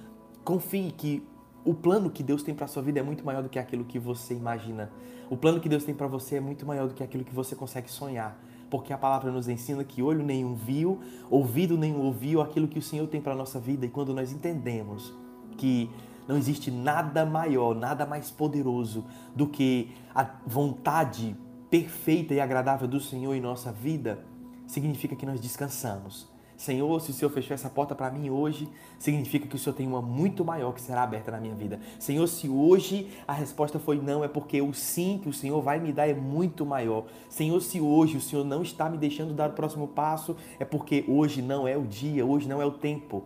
confie 0.43 0.91
que 0.91 1.23
o 1.63 1.75
plano 1.75 2.09
que 2.09 2.23
Deus 2.23 2.41
tem 2.41 2.55
para 2.55 2.65
sua 2.65 2.81
vida 2.81 2.99
é 2.99 3.03
muito 3.03 3.23
maior 3.23 3.43
do 3.43 3.49
que 3.49 3.59
aquilo 3.59 3.85
que 3.85 3.99
você 3.99 4.33
imagina. 4.33 4.91
O 5.29 5.37
plano 5.37 5.59
que 5.59 5.69
Deus 5.69 5.83
tem 5.83 5.93
para 5.93 6.07
você 6.07 6.37
é 6.37 6.39
muito 6.39 6.65
maior 6.65 6.87
do 6.87 6.95
que 6.95 7.03
aquilo 7.03 7.23
que 7.23 7.35
você 7.35 7.55
consegue 7.55 7.89
sonhar. 7.89 8.35
Porque 8.67 8.91
a 8.91 8.97
palavra 8.97 9.31
nos 9.31 9.47
ensina 9.47 9.83
que 9.83 10.01
olho 10.01 10.23
nenhum 10.23 10.55
viu, 10.55 10.99
ouvido 11.29 11.77
nenhum 11.77 12.01
ouviu 12.01 12.41
aquilo 12.41 12.67
que 12.67 12.79
o 12.79 12.81
Senhor 12.81 13.05
tem 13.07 13.21
para 13.21 13.35
nossa 13.35 13.59
vida. 13.59 13.85
E 13.85 13.89
quando 13.89 14.11
nós 14.11 14.31
entendemos 14.31 15.13
que 15.57 15.87
não 16.27 16.35
existe 16.35 16.71
nada 16.71 17.25
maior, 17.25 17.75
nada 17.75 18.07
mais 18.07 18.31
poderoso 18.31 19.05
do 19.35 19.45
que 19.45 19.91
a 20.15 20.27
vontade 20.47 21.35
perfeita 21.69 22.33
e 22.33 22.39
agradável 22.39 22.87
do 22.87 22.99
Senhor 22.99 23.35
em 23.35 23.41
nossa 23.41 23.71
vida, 23.71 24.25
significa 24.65 25.15
que 25.15 25.25
nós 25.25 25.39
descansamos 25.39 26.30
Senhor, 26.61 27.01
se 27.01 27.09
o 27.09 27.13
Senhor 27.15 27.31
fechou 27.31 27.55
essa 27.55 27.71
porta 27.71 27.95
para 27.95 28.11
mim 28.11 28.29
hoje, 28.29 28.69
significa 28.99 29.47
que 29.47 29.55
o 29.55 29.57
Senhor 29.57 29.75
tem 29.75 29.87
uma 29.87 29.99
muito 29.99 30.45
maior 30.45 30.71
que 30.73 30.79
será 30.79 31.01
aberta 31.01 31.31
na 31.31 31.39
minha 31.39 31.55
vida. 31.55 31.79
Senhor, 31.97 32.27
se 32.27 32.47
hoje 32.47 33.09
a 33.27 33.33
resposta 33.33 33.79
foi 33.79 33.99
não, 33.99 34.23
é 34.23 34.27
porque 34.27 34.61
o 34.61 34.71
sim 34.71 35.19
que 35.23 35.27
o 35.27 35.33
Senhor 35.33 35.59
vai 35.59 35.79
me 35.79 35.91
dar 35.91 36.07
é 36.07 36.13
muito 36.13 36.63
maior. 36.63 37.05
Senhor, 37.27 37.59
se 37.61 37.81
hoje 37.81 38.15
o 38.15 38.21
Senhor 38.21 38.45
não 38.45 38.61
está 38.61 38.87
me 38.87 38.99
deixando 38.99 39.33
dar 39.33 39.49
o 39.49 39.53
próximo 39.53 39.87
passo, 39.87 40.37
é 40.59 40.63
porque 40.63 41.03
hoje 41.07 41.41
não 41.41 41.67
é 41.67 41.75
o 41.75 41.81
dia, 41.81 42.23
hoje 42.23 42.47
não 42.47 42.61
é 42.61 42.65
o 42.65 42.71
tempo. 42.71 43.23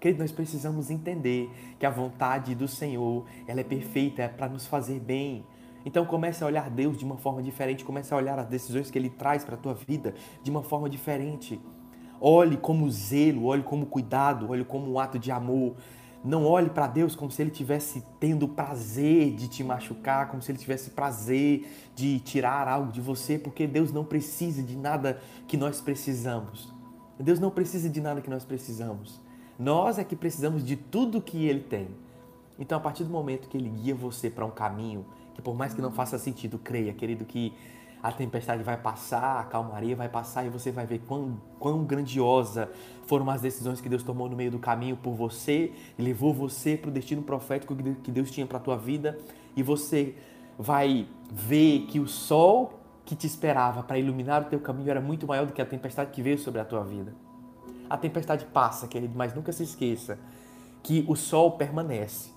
Querido, 0.00 0.18
nós 0.20 0.32
precisamos 0.32 0.90
entender 0.90 1.52
que 1.78 1.86
a 1.86 1.90
vontade 1.90 2.52
do 2.52 2.66
Senhor, 2.66 3.24
ela 3.46 3.60
é 3.60 3.64
perfeita, 3.64 4.22
é 4.22 4.28
para 4.28 4.48
nos 4.48 4.66
fazer 4.66 4.98
bem. 4.98 5.46
Então 5.86 6.04
comece 6.04 6.42
a 6.42 6.48
olhar 6.48 6.68
Deus 6.68 6.98
de 6.98 7.04
uma 7.04 7.16
forma 7.16 7.44
diferente, 7.44 7.84
comece 7.84 8.12
a 8.12 8.16
olhar 8.16 8.40
as 8.40 8.48
decisões 8.48 8.90
que 8.90 8.98
Ele 8.98 9.08
traz 9.08 9.44
para 9.44 9.54
a 9.54 9.58
tua 9.58 9.74
vida 9.74 10.16
de 10.42 10.50
uma 10.50 10.64
forma 10.64 10.90
diferente. 10.90 11.60
Olhe 12.24 12.56
como 12.56 12.88
zelo, 12.88 13.46
olhe 13.46 13.64
como 13.64 13.84
cuidado, 13.84 14.48
olhe 14.48 14.64
como 14.64 14.92
um 14.92 14.96
ato 14.96 15.18
de 15.18 15.32
amor. 15.32 15.74
Não 16.24 16.46
olhe 16.46 16.70
para 16.70 16.86
Deus 16.86 17.16
como 17.16 17.32
se 17.32 17.42
Ele 17.42 17.50
tivesse 17.50 18.00
tendo 18.20 18.46
prazer 18.46 19.34
de 19.34 19.48
te 19.48 19.64
machucar, 19.64 20.28
como 20.28 20.40
se 20.40 20.52
Ele 20.52 20.58
tivesse 20.58 20.90
prazer 20.90 21.68
de 21.96 22.20
tirar 22.20 22.68
algo 22.68 22.92
de 22.92 23.00
você, 23.00 23.40
porque 23.40 23.66
Deus 23.66 23.92
não 23.92 24.04
precisa 24.04 24.62
de 24.62 24.76
nada 24.76 25.20
que 25.48 25.56
nós 25.56 25.80
precisamos. 25.80 26.72
Deus 27.18 27.40
não 27.40 27.50
precisa 27.50 27.90
de 27.90 28.00
nada 28.00 28.20
que 28.20 28.30
nós 28.30 28.44
precisamos. 28.44 29.20
Nós 29.58 29.98
é 29.98 30.04
que 30.04 30.14
precisamos 30.14 30.64
de 30.64 30.76
tudo 30.76 31.20
que 31.20 31.44
Ele 31.44 31.64
tem. 31.64 31.88
Então, 32.56 32.78
a 32.78 32.80
partir 32.80 33.02
do 33.02 33.10
momento 33.10 33.48
que 33.48 33.56
Ele 33.56 33.68
guia 33.68 33.96
você 33.96 34.30
para 34.30 34.46
um 34.46 34.50
caminho, 34.52 35.04
que 35.34 35.42
por 35.42 35.56
mais 35.56 35.74
que 35.74 35.82
não 35.82 35.90
faça 35.90 36.16
sentido, 36.18 36.56
creia, 36.56 36.92
querido, 36.92 37.24
que 37.24 37.52
a 38.02 38.10
tempestade 38.10 38.64
vai 38.64 38.76
passar, 38.76 39.40
a 39.40 39.44
calmaria 39.44 39.94
vai 39.94 40.08
passar 40.08 40.44
e 40.44 40.48
você 40.48 40.72
vai 40.72 40.84
ver 40.84 40.98
quão, 41.06 41.40
quão 41.60 41.84
grandiosa 41.84 42.68
foram 43.06 43.30
as 43.30 43.40
decisões 43.40 43.80
que 43.80 43.88
Deus 43.88 44.02
tomou 44.02 44.28
no 44.28 44.34
meio 44.34 44.50
do 44.50 44.58
caminho 44.58 44.96
por 44.96 45.14
você 45.14 45.72
levou 45.96 46.34
você 46.34 46.76
para 46.76 46.90
o 46.90 46.92
destino 46.92 47.22
profético 47.22 47.76
que 47.76 48.10
Deus 48.10 48.30
tinha 48.30 48.44
para 48.44 48.58
a 48.58 48.60
tua 48.60 48.76
vida 48.76 49.18
e 49.54 49.62
você 49.62 50.16
vai 50.58 51.06
ver 51.30 51.86
que 51.86 52.00
o 52.00 52.08
sol 52.08 52.80
que 53.04 53.14
te 53.14 53.26
esperava 53.26 53.82
para 53.84 53.98
iluminar 53.98 54.42
o 54.42 54.44
teu 54.46 54.58
caminho 54.58 54.90
era 54.90 55.00
muito 55.00 55.26
maior 55.26 55.46
do 55.46 55.52
que 55.52 55.62
a 55.62 55.66
tempestade 55.66 56.10
que 56.10 56.22
veio 56.22 56.38
sobre 56.38 56.60
a 56.60 56.64
tua 56.64 56.82
vida. 56.82 57.14
A 57.88 57.96
tempestade 57.96 58.44
passa, 58.46 58.88
querido, 58.88 59.12
mas 59.16 59.34
nunca 59.34 59.52
se 59.52 59.62
esqueça 59.62 60.18
que 60.82 61.04
o 61.08 61.14
sol 61.14 61.52
permanece. 61.52 62.30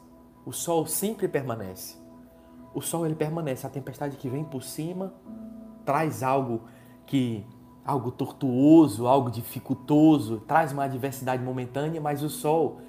O 0.46 0.52
sol 0.52 0.86
sempre 0.86 1.28
permanece. 1.28 1.98
O 2.74 2.82
sol 2.82 3.06
ele 3.06 3.16
permanece, 3.16 3.66
a 3.66 3.70
tempestade 3.70 4.18
que 4.18 4.28
vem 4.28 4.44
por 4.44 4.64
cima 4.64 5.14
traz 5.86 6.24
algo 6.24 6.62
que 7.06 7.46
algo 7.86 8.10
tortuoso, 8.10 9.06
algo 9.06 9.30
dificultoso, 9.30 10.42
traz 10.48 10.72
uma 10.72 10.86
adversidade 10.86 11.44
momentânea, 11.44 12.02
mas 12.02 12.24
o 12.24 12.30
sol 12.30 12.82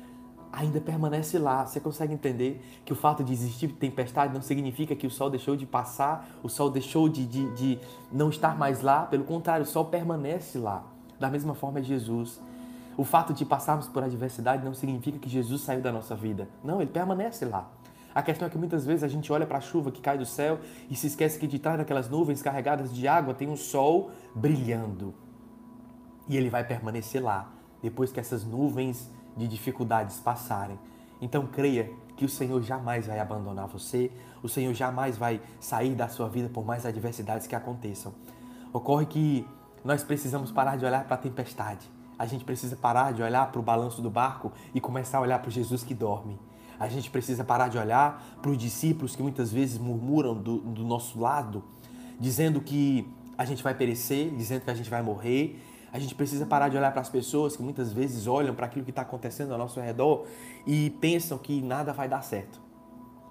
ainda 0.50 0.80
permanece 0.80 1.38
lá. 1.38 1.66
Você 1.66 1.78
consegue 1.78 2.14
entender 2.14 2.64
que 2.82 2.92
o 2.92 2.96
fato 2.96 3.22
de 3.22 3.30
existir 3.30 3.68
tempestade 3.68 4.32
não 4.32 4.40
significa 4.40 4.96
que 4.96 5.06
o 5.06 5.10
sol 5.10 5.28
deixou 5.28 5.54
de 5.54 5.66
passar, 5.66 6.26
o 6.42 6.48
sol 6.48 6.70
deixou 6.70 7.10
de, 7.10 7.26
de, 7.26 7.50
de 7.54 7.78
não 8.10 8.30
estar 8.30 8.56
mais 8.56 8.80
lá. 8.80 9.02
Pelo 9.02 9.24
contrário, 9.24 9.64
o 9.64 9.68
sol 9.68 9.84
permanece 9.84 10.56
lá. 10.56 10.82
Da 11.20 11.28
mesma 11.28 11.54
forma 11.54 11.80
é 11.80 11.82
Jesus. 11.82 12.40
O 12.96 13.04
fato 13.04 13.34
de 13.34 13.44
passarmos 13.44 13.86
por 13.86 14.02
adversidade 14.02 14.64
não 14.64 14.72
significa 14.72 15.18
que 15.18 15.28
Jesus 15.28 15.60
saiu 15.60 15.82
da 15.82 15.92
nossa 15.92 16.16
vida. 16.16 16.48
Não, 16.64 16.80
ele 16.80 16.90
permanece 16.90 17.44
lá. 17.44 17.68
A 18.16 18.22
questão 18.22 18.48
é 18.48 18.50
que 18.50 18.56
muitas 18.56 18.86
vezes 18.86 19.04
a 19.04 19.08
gente 19.08 19.30
olha 19.30 19.44
para 19.44 19.58
a 19.58 19.60
chuva 19.60 19.90
que 19.90 20.00
cai 20.00 20.16
do 20.16 20.24
céu 20.24 20.58
e 20.88 20.96
se 20.96 21.06
esquece 21.06 21.38
que 21.38 21.46
de 21.46 21.58
trás 21.58 21.76
daquelas 21.76 22.08
nuvens 22.08 22.40
carregadas 22.40 22.90
de 22.90 23.06
água 23.06 23.34
tem 23.34 23.46
um 23.46 23.58
sol 23.58 24.10
brilhando. 24.34 25.12
E 26.26 26.34
ele 26.34 26.48
vai 26.48 26.64
permanecer 26.64 27.22
lá 27.22 27.52
depois 27.82 28.10
que 28.10 28.18
essas 28.18 28.42
nuvens 28.42 29.10
de 29.36 29.46
dificuldades 29.46 30.18
passarem. 30.18 30.78
Então 31.20 31.46
creia 31.46 31.90
que 32.16 32.24
o 32.24 32.28
Senhor 32.28 32.62
jamais 32.62 33.06
vai 33.06 33.18
abandonar 33.18 33.66
você, 33.66 34.10
o 34.42 34.48
Senhor 34.48 34.72
jamais 34.72 35.18
vai 35.18 35.38
sair 35.60 35.94
da 35.94 36.08
sua 36.08 36.26
vida 36.26 36.48
por 36.48 36.64
mais 36.64 36.86
adversidades 36.86 37.46
que 37.46 37.54
aconteçam. 37.54 38.14
Ocorre 38.72 39.04
que 39.04 39.46
nós 39.84 40.02
precisamos 40.02 40.50
parar 40.50 40.76
de 40.76 40.86
olhar 40.86 41.04
para 41.04 41.16
a 41.16 41.18
tempestade. 41.18 41.86
A 42.18 42.24
gente 42.24 42.46
precisa 42.46 42.76
parar 42.76 43.12
de 43.12 43.22
olhar 43.22 43.52
para 43.52 43.60
o 43.60 43.62
balanço 43.62 44.00
do 44.00 44.08
barco 44.08 44.52
e 44.74 44.80
começar 44.80 45.18
a 45.18 45.20
olhar 45.20 45.38
para 45.38 45.50
Jesus 45.50 45.84
que 45.84 45.92
dorme. 45.92 46.40
A 46.78 46.88
gente 46.88 47.10
precisa 47.10 47.42
parar 47.42 47.68
de 47.68 47.78
olhar 47.78 48.38
para 48.42 48.50
os 48.50 48.58
discípulos 48.58 49.16
que 49.16 49.22
muitas 49.22 49.52
vezes 49.52 49.78
murmuram 49.78 50.34
do, 50.34 50.58
do 50.58 50.84
nosso 50.84 51.18
lado, 51.18 51.64
dizendo 52.20 52.60
que 52.60 53.08
a 53.36 53.44
gente 53.44 53.62
vai 53.62 53.74
perecer, 53.74 54.30
dizendo 54.34 54.62
que 54.62 54.70
a 54.70 54.74
gente 54.74 54.90
vai 54.90 55.02
morrer. 55.02 55.62
A 55.92 55.98
gente 55.98 56.14
precisa 56.14 56.44
parar 56.44 56.68
de 56.68 56.76
olhar 56.76 56.92
para 56.92 57.00
as 57.00 57.08
pessoas 57.08 57.56
que 57.56 57.62
muitas 57.62 57.92
vezes 57.92 58.26
olham 58.26 58.54
para 58.54 58.66
aquilo 58.66 58.84
que 58.84 58.90
está 58.90 59.02
acontecendo 59.02 59.52
ao 59.52 59.58
nosso 59.58 59.80
redor 59.80 60.26
e 60.66 60.90
pensam 61.00 61.38
que 61.38 61.62
nada 61.62 61.92
vai 61.92 62.08
dar 62.08 62.22
certo. 62.22 62.60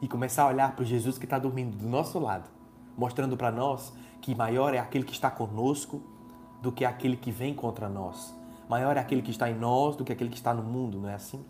E 0.01 0.08
começar 0.08 0.43
a 0.43 0.47
olhar 0.47 0.75
para 0.75 0.84
o 0.84 0.86
Jesus 0.86 1.17
que 1.17 1.25
está 1.25 1.38
dormindo 1.38 1.77
do 1.77 1.88
nosso 1.88 2.17
lado, 2.19 2.49
mostrando 2.97 3.38
para 3.38 3.51
nós 3.51 3.93
que 4.21 4.34
maior 4.34 4.73
é 4.73 4.79
aquele 4.79 5.03
que 5.03 5.13
está 5.13 5.29
conosco 5.29 6.01
do 6.62 6.71
que 6.71 6.84
aquele 6.84 7.15
que 7.15 7.31
vem 7.31 7.53
contra 7.53 7.88
nós. 7.88 8.34
Maior 8.67 8.97
é 8.97 8.99
aquele 8.99 9.21
que 9.21 9.29
está 9.29 9.49
em 9.49 9.55
nós 9.55 9.95
do 9.95 10.03
que 10.03 10.12
aquele 10.12 10.29
que 10.29 10.38
está 10.38 10.53
no 10.53 10.63
mundo, 10.63 10.99
não 10.99 11.10
é 11.10 11.13
assim? 11.13 11.45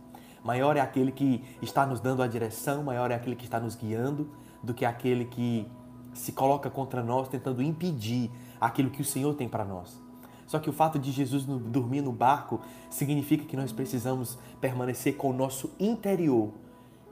Maior 0.46 0.78
é 0.78 0.80
aquele 0.80 1.12
que 1.12 1.44
está 1.60 1.88
nos 1.88 2.00
dando 2.00 2.22
a 2.22 2.28
direção, 2.28 2.84
maior 2.84 3.10
é 3.10 3.16
aquele 3.16 3.36
que 3.36 3.46
está 3.46 3.60
nos 3.60 3.76
guiando, 3.76 4.30
do 4.62 4.76
que 4.76 4.86
aquele 4.86 5.26
que 5.26 5.68
se 6.14 6.32
coloca 6.32 6.70
contra 6.70 7.02
nós, 7.04 7.28
tentando 7.28 7.64
impedir 7.64 8.30
aquilo 8.62 8.92
que 8.92 9.02
o 9.02 9.06
Senhor 9.06 9.34
tem 9.34 9.50
para 9.50 9.66
nós. 9.66 10.00
Só 10.46 10.60
que 10.60 10.70
o 10.70 10.74
fato 10.74 11.00
de 11.00 11.12
Jesus 11.12 11.46
dormir 11.46 12.02
no 12.02 12.12
barco 12.12 12.62
significa 12.92 13.44
que 13.44 13.58
nós 13.58 13.72
precisamos 13.72 14.38
permanecer 14.62 15.18
com 15.18 15.32
o 15.32 15.34
nosso 15.34 15.72
interior 15.80 16.52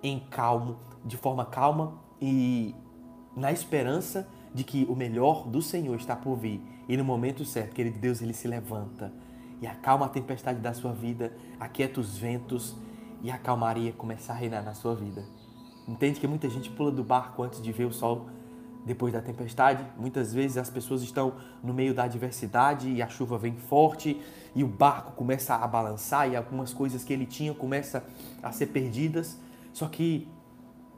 em 0.04 0.20
calmo, 0.20 0.78
de 1.04 1.18
forma 1.18 1.44
calma 1.44 1.94
e 2.22 2.76
na 3.36 3.52
esperança 3.52 4.28
de 4.54 4.64
que 4.64 4.86
o 4.88 4.96
melhor 4.96 5.48
do 5.48 5.60
Senhor 5.60 5.96
está 5.96 6.16
por 6.16 6.36
vir. 6.36 6.62
E 6.88 6.96
no 6.96 7.04
momento 7.04 7.44
certo, 7.44 7.74
querido 7.74 7.98
Deus, 7.98 8.22
ele 8.22 8.34
se 8.34 8.48
levanta 8.48 9.12
e 9.60 9.66
acalma 9.66 10.06
a 10.06 10.10
tempestade 10.10 10.60
da 10.60 10.72
sua 10.72 10.94
vida, 10.94 11.34
aquieta 11.60 12.00
os 12.00 12.16
ventos 12.16 12.76
e 13.24 13.32
a 13.32 13.38
calmaria 13.38 13.94
começar 13.94 14.34
a 14.34 14.36
reinar 14.36 14.64
na 14.64 14.74
sua 14.74 14.94
vida. 14.94 15.24
Entende 15.88 16.20
que 16.20 16.28
muita 16.28 16.50
gente 16.50 16.70
pula 16.70 16.92
do 16.92 17.04
barco 17.04 17.42
antes 17.42 17.62
de 17.62 17.72
ver 17.72 17.86
o 17.86 17.94
sol 17.94 18.28
depois 18.86 19.14
da 19.14 19.22
tempestade. 19.22 19.86
Muitas 19.98 20.34
vezes 20.34 20.58
as 20.58 20.70
pessoas 20.70 21.02
estão 21.02 21.34
no 21.64 21.74
meio 21.74 21.94
da 21.94 22.04
adversidade 22.04 22.92
e 22.92 23.02
a 23.02 23.08
chuva 23.08 23.38
vem 23.38 23.56
forte 23.56 24.22
e 24.54 24.64
o 24.64 24.68
barco 24.68 25.14
começa 25.14 25.56
a 25.56 25.66
balançar 25.66 26.30
e 26.30 26.36
algumas 26.36 26.74
coisas 26.74 27.04
que 27.04 27.14
ele 27.14 27.26
tinha 27.26 27.54
começam 27.54 28.02
a 28.42 28.52
ser 28.52 28.68
perdidas. 28.68 29.40
Só 29.72 29.88
que 29.88 30.28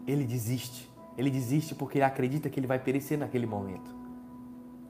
ele 0.08 0.26
desiste. 0.26 0.90
Ele 1.16 1.30
desiste 1.30 1.76
porque 1.76 2.00
ele 2.00 2.06
acredita 2.06 2.50
que 2.50 2.60
ele 2.60 2.68
vai 2.68 2.80
perecer 2.80 3.18
naquele 3.18 3.46
momento. 3.46 3.94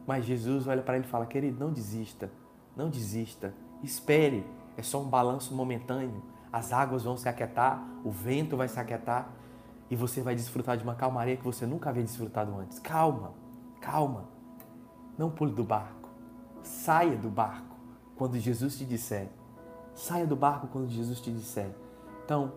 Mas 0.08 0.26
Jesus 0.26 0.67
olha 0.67 0.82
para 0.82 0.95
ele 0.95 1.06
e 1.06 1.10
fala: 1.10 1.26
Querido, 1.26 1.60
não 1.60 1.71
desista, 1.71 2.32
não 2.76 2.89
desista, 2.89 3.54
espere, 3.84 4.45
é 4.78 4.82
só 4.82 5.02
um 5.02 5.06
balanço 5.06 5.54
momentâneo 5.54 6.35
as 6.56 6.72
águas 6.72 7.04
vão 7.04 7.18
se 7.18 7.28
aquietar, 7.28 7.86
o 8.02 8.10
vento 8.10 8.56
vai 8.56 8.70
se 8.70 8.80
aquietar 8.80 9.28
e 9.91 9.96
você 9.96 10.22
vai 10.22 10.36
desfrutar 10.36 10.78
de 10.78 10.86
uma 10.86 10.96
calmaria 10.96 11.36
que 11.36 11.44
você 11.44 11.65
nunca 11.65 11.89
havia 11.89 12.02
desfrutado 12.02 12.58
antes. 12.58 12.80
Calma, 12.80 13.34
calma. 13.82 14.24
Não 15.18 15.30
pule 15.30 15.52
do 15.52 15.65
barco. 15.65 16.08
Saia 16.63 17.18
do 17.18 17.28
barco 17.28 17.76
quando 18.15 18.39
Jesus 18.39 18.78
te 18.78 18.86
disser. 18.86 19.28
Saia 19.94 20.26
do 20.26 20.38
barco 20.38 20.68
quando 20.68 20.89
Jesus 20.89 21.20
te 21.20 21.30
disser. 21.30 21.76
Então, 22.24 22.54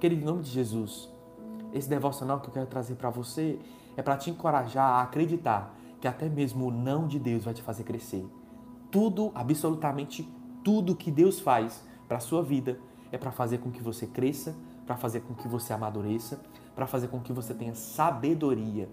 querido, 0.00 0.22
em 0.22 0.24
nome 0.24 0.42
de 0.42 0.48
Jesus, 0.48 1.06
esse 1.74 1.90
devocional 1.90 2.40
que 2.40 2.48
eu 2.48 2.54
quero 2.54 2.66
trazer 2.66 2.94
para 2.94 3.10
você 3.10 3.60
é 3.98 4.00
para 4.00 4.16
te 4.16 4.30
encorajar 4.30 4.92
a 4.92 5.02
acreditar 5.02 5.74
que 6.00 6.08
até 6.08 6.26
mesmo 6.26 6.68
o 6.68 6.70
não 6.70 7.06
de 7.06 7.18
Deus 7.18 7.44
vai 7.44 7.52
te 7.52 7.60
fazer 7.60 7.84
crescer. 7.84 8.26
Tudo, 8.90 9.30
absolutamente 9.34 10.26
tudo 10.64 10.96
que 10.96 11.10
Deus 11.10 11.38
faz 11.38 11.84
para 12.08 12.16
a 12.16 12.20
sua 12.20 12.42
vida 12.42 12.80
é 13.16 13.18
para 13.18 13.32
fazer 13.32 13.58
com 13.58 13.70
que 13.70 13.82
você 13.82 14.06
cresça, 14.06 14.54
para 14.86 14.96
fazer 14.96 15.20
com 15.20 15.34
que 15.34 15.48
você 15.48 15.72
amadureça, 15.72 16.40
para 16.74 16.86
fazer 16.86 17.08
com 17.08 17.20
que 17.20 17.32
você 17.32 17.52
tenha 17.52 17.74
sabedoria. 17.74 18.88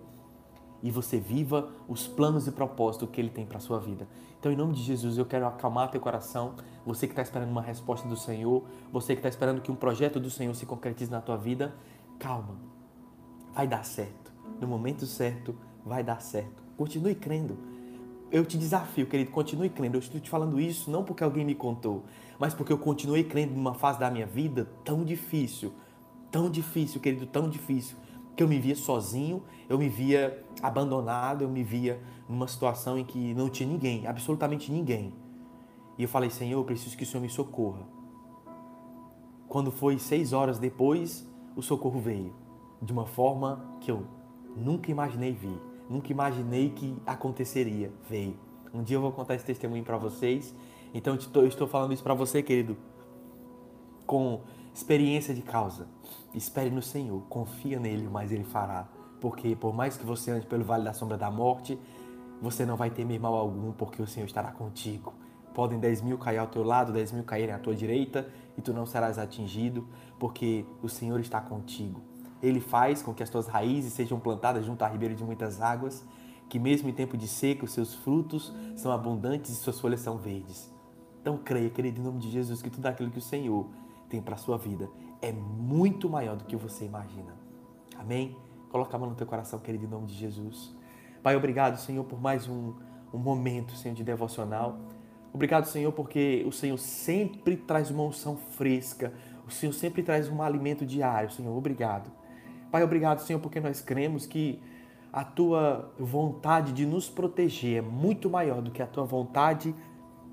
e 0.81 0.91
você 0.91 1.17
viva 1.17 1.69
os 1.88 2.05
planos 2.05 2.45
e 2.45 2.51
propósitos 2.51 3.09
que 3.09 3.21
Ele 3.21 3.29
tem 3.29 3.45
para 3.45 3.57
sua 3.57 3.79
vida. 3.79 4.05
Então, 4.38 4.51
em 4.51 4.55
nome 4.57 4.73
de 4.73 4.83
Jesus, 4.83 5.17
eu 5.17 5.25
quero 5.25 5.47
acalmar 5.47 5.89
teu 5.89 6.01
coração. 6.01 6.55
Você 6.86 7.07
que 7.07 7.13
está 7.13 7.21
esperando 7.21 7.51
uma 7.51 7.62
resposta 7.62 8.05
do 8.05 8.17
Senhor, 8.17 8.65
você 8.91 9.13
que 9.13 9.19
está 9.19 9.29
esperando 9.29 9.62
que 9.62 9.71
um 9.71 9.75
projeto 9.75 10.19
do 10.19 10.29
Senhor 10.29 10.53
se 10.53 10.65
concretize 10.65 11.09
na 11.09 11.21
tua 11.21 11.38
vida, 11.38 11.73
calma, 12.19 12.57
vai 13.53 13.65
dar 13.65 13.86
certo. 13.86 14.33
No 14.59 14.67
momento 14.67 15.05
certo, 15.05 15.55
vai 15.86 16.03
dar 16.03 16.21
certo. 16.21 16.62
Continue 16.75 17.15
crendo. 17.15 17.57
Eu 18.29 18.43
te 18.43 18.57
desafio, 18.57 19.07
querido, 19.07 19.31
continue 19.31 19.69
crendo. 19.69 19.95
Eu 19.95 19.99
estou 19.99 20.19
te 20.19 20.29
falando 20.29 20.59
isso 20.59 20.91
não 20.91 21.05
porque 21.05 21.23
alguém 21.23 21.45
me 21.45 21.55
contou, 21.55 22.03
mas 22.39 22.53
porque 22.53 22.73
eu 22.73 22.77
continuei 22.77 23.23
crendo 23.23 23.53
numa 23.53 23.73
fase 23.73 23.99
da 23.99 24.09
minha 24.09 24.25
vida 24.25 24.69
tão 24.83 25.03
difícil, 25.03 25.73
tão 26.31 26.49
difícil, 26.49 26.99
querido, 26.99 27.25
tão 27.25 27.49
difícil 27.49 27.97
que 28.35 28.41
eu 28.41 28.47
me 28.47 28.59
via 28.59 28.75
sozinho, 28.75 29.43
eu 29.69 29.77
me 29.77 29.87
via 29.87 30.43
abandonado, 30.61 31.43
eu 31.43 31.49
me 31.49 31.63
via 31.63 32.01
numa 32.27 32.47
situação 32.47 32.97
em 32.97 33.05
que 33.05 33.33
não 33.33 33.49
tinha 33.49 33.69
ninguém, 33.69 34.07
absolutamente 34.07 34.71
ninguém. 34.71 35.13
E 35.97 36.03
eu 36.03 36.09
falei, 36.09 36.29
Senhor, 36.29 36.59
eu 36.59 36.63
preciso 36.63 36.97
que 36.97 37.03
o 37.03 37.05
Senhor 37.05 37.21
me 37.21 37.29
socorra. 37.29 37.87
Quando 39.47 39.71
foi 39.71 39.99
seis 39.99 40.33
horas 40.33 40.57
depois, 40.57 41.27
o 41.55 41.61
socorro 41.61 41.99
veio 41.99 42.33
de 42.81 42.91
uma 42.91 43.05
forma 43.05 43.77
que 43.79 43.91
eu 43.91 44.03
nunca 44.57 44.89
imaginei 44.89 45.31
vir, 45.31 45.59
nunca 45.89 46.11
imaginei 46.11 46.69
que 46.69 46.97
aconteceria. 47.05 47.91
Veio. 48.09 48.35
Um 48.73 48.81
dia 48.81 48.97
eu 48.97 49.01
vou 49.01 49.11
contar 49.11 49.35
esse 49.35 49.45
testemunho 49.45 49.83
para 49.83 49.97
vocês. 49.97 50.55
Então 50.93 51.17
eu 51.36 51.47
estou 51.47 51.67
falando 51.67 51.93
isso 51.93 52.03
para 52.03 52.13
você, 52.13 52.43
querido, 52.43 52.77
com 54.06 54.41
experiência 54.73 55.34
de 55.34 55.41
causa. 55.41 55.88
Espere 56.34 56.69
no 56.69 56.82
Senhor, 56.82 57.21
confia 57.29 57.79
nele, 57.79 58.08
mas 58.08 58.32
ele 58.32 58.43
fará. 58.43 58.88
Porque 59.19 59.56
por 59.56 59.73
mais 59.73 59.97
que 59.97 60.06
você 60.06 60.32
ande 60.32 60.45
pelo 60.45 60.63
vale 60.63 60.84
da 60.84 60.93
sombra 60.93 61.17
da 61.17 61.32
morte, 61.32 61.79
você 62.41 62.65
não 62.65 62.75
vai 62.75 62.89
temer 62.89 63.19
mal 63.19 63.34
algum, 63.36 63.71
porque 63.71 64.01
o 64.01 64.08
Senhor 64.08 64.25
estará 64.25 64.51
contigo. 64.51 65.13
Podem 65.53 65.79
dez 65.79 66.01
mil 66.01 66.17
cair 66.17 66.39
ao 66.39 66.47
teu 66.47 66.63
lado, 66.63 66.91
dez 66.91 67.12
mil 67.12 67.23
caírem 67.23 67.56
à 67.56 67.60
tua 67.60 67.73
direita, 67.75 68.27
e 68.58 68.62
tu 68.62 68.73
não 68.73 68.86
serás 68.86 69.17
atingido, 69.17 69.88
porque 70.19 70.65
o 70.82 70.89
Senhor 70.89 71.19
está 71.19 71.39
contigo. 71.39 72.01
Ele 72.41 72.60
faz 72.60 73.01
com 73.01 73.13
que 73.13 73.23
as 73.23 73.29
tuas 73.29 73.47
raízes 73.47 73.93
sejam 73.93 74.19
plantadas 74.19 74.65
junto 74.65 74.84
à 74.84 74.88
ribeira 74.88 75.15
de 75.15 75.23
muitas 75.23 75.62
águas, 75.62 76.03
que 76.49 76.60
mesmo 76.60 76.89
em 76.89 76.93
tempo 76.93 77.15
de 77.15 77.27
seca 77.27 77.63
os 77.63 77.71
seus 77.71 77.93
frutos 77.93 78.53
são 78.75 78.91
abundantes 78.91 79.51
e 79.51 79.56
suas 79.56 79.79
folhas 79.79 80.01
são 80.01 80.17
verdes. 80.17 80.72
Então 81.23 81.38
creia, 81.38 81.69
querido, 81.69 82.01
em 82.01 82.03
nome 82.03 82.19
de 82.19 82.29
Jesus, 82.29 82.62
que 82.62 82.69
tudo 82.69 82.86
aquilo 82.86 83.09
que 83.09 83.17
o 83.17 83.21
Senhor 83.21 83.65
tem 84.09 84.21
para 84.21 84.36
a 84.36 84.38
sua 84.38 84.57
vida 84.57 84.89
é 85.21 85.31
muito 85.31 86.09
maior 86.09 86.36
do 86.36 86.43
que 86.43 86.53
você 86.53 86.83
imagina. 86.83 87.33
Amém? 87.97 88.36
Coloca 88.69 88.93
a 88.97 88.99
mão 88.99 89.09
no 89.09 89.15
teu 89.15 89.25
coração, 89.25 89.57
querido, 89.57 89.86
em 89.86 89.88
nome 89.88 90.05
de 90.05 90.15
Jesus. 90.15 90.75
Pai, 91.23 91.38
obrigado, 91.38 91.77
Senhor, 91.77 92.03
por 92.03 92.19
mais 92.19 92.49
um, 92.49 92.73
um 93.13 93.17
momento, 93.17 93.73
Senhor, 93.77 93.95
de 93.95 94.03
devocional. 94.03 94.77
Obrigado, 95.31 95.63
Senhor, 95.63 95.93
porque 95.93 96.43
o 96.45 96.51
Senhor 96.51 96.77
sempre 96.77 97.55
traz 97.55 97.89
uma 97.89 98.03
unção 98.03 98.36
fresca. 98.36 99.13
O 99.47 99.51
Senhor 99.51 99.71
sempre 99.71 100.03
traz 100.03 100.27
um 100.27 100.41
alimento 100.41 100.86
diário, 100.86 101.31
Senhor. 101.31 101.57
Obrigado. 101.57 102.12
Pai, 102.69 102.83
obrigado, 102.83 103.19
Senhor, 103.19 103.39
porque 103.39 103.62
nós 103.62 103.79
cremos 103.79 104.25
que 104.25 104.62
a 105.13 105.23
tua 105.23 105.93
vontade 105.97 106.73
de 106.73 106.86
nos 106.86 107.09
proteger 107.09 107.77
é 107.77 107.81
muito 107.81 108.29
maior 108.29 108.62
do 108.62 108.71
que 108.71 108.81
a 108.81 108.88
tua 108.88 109.05
vontade 109.05 109.73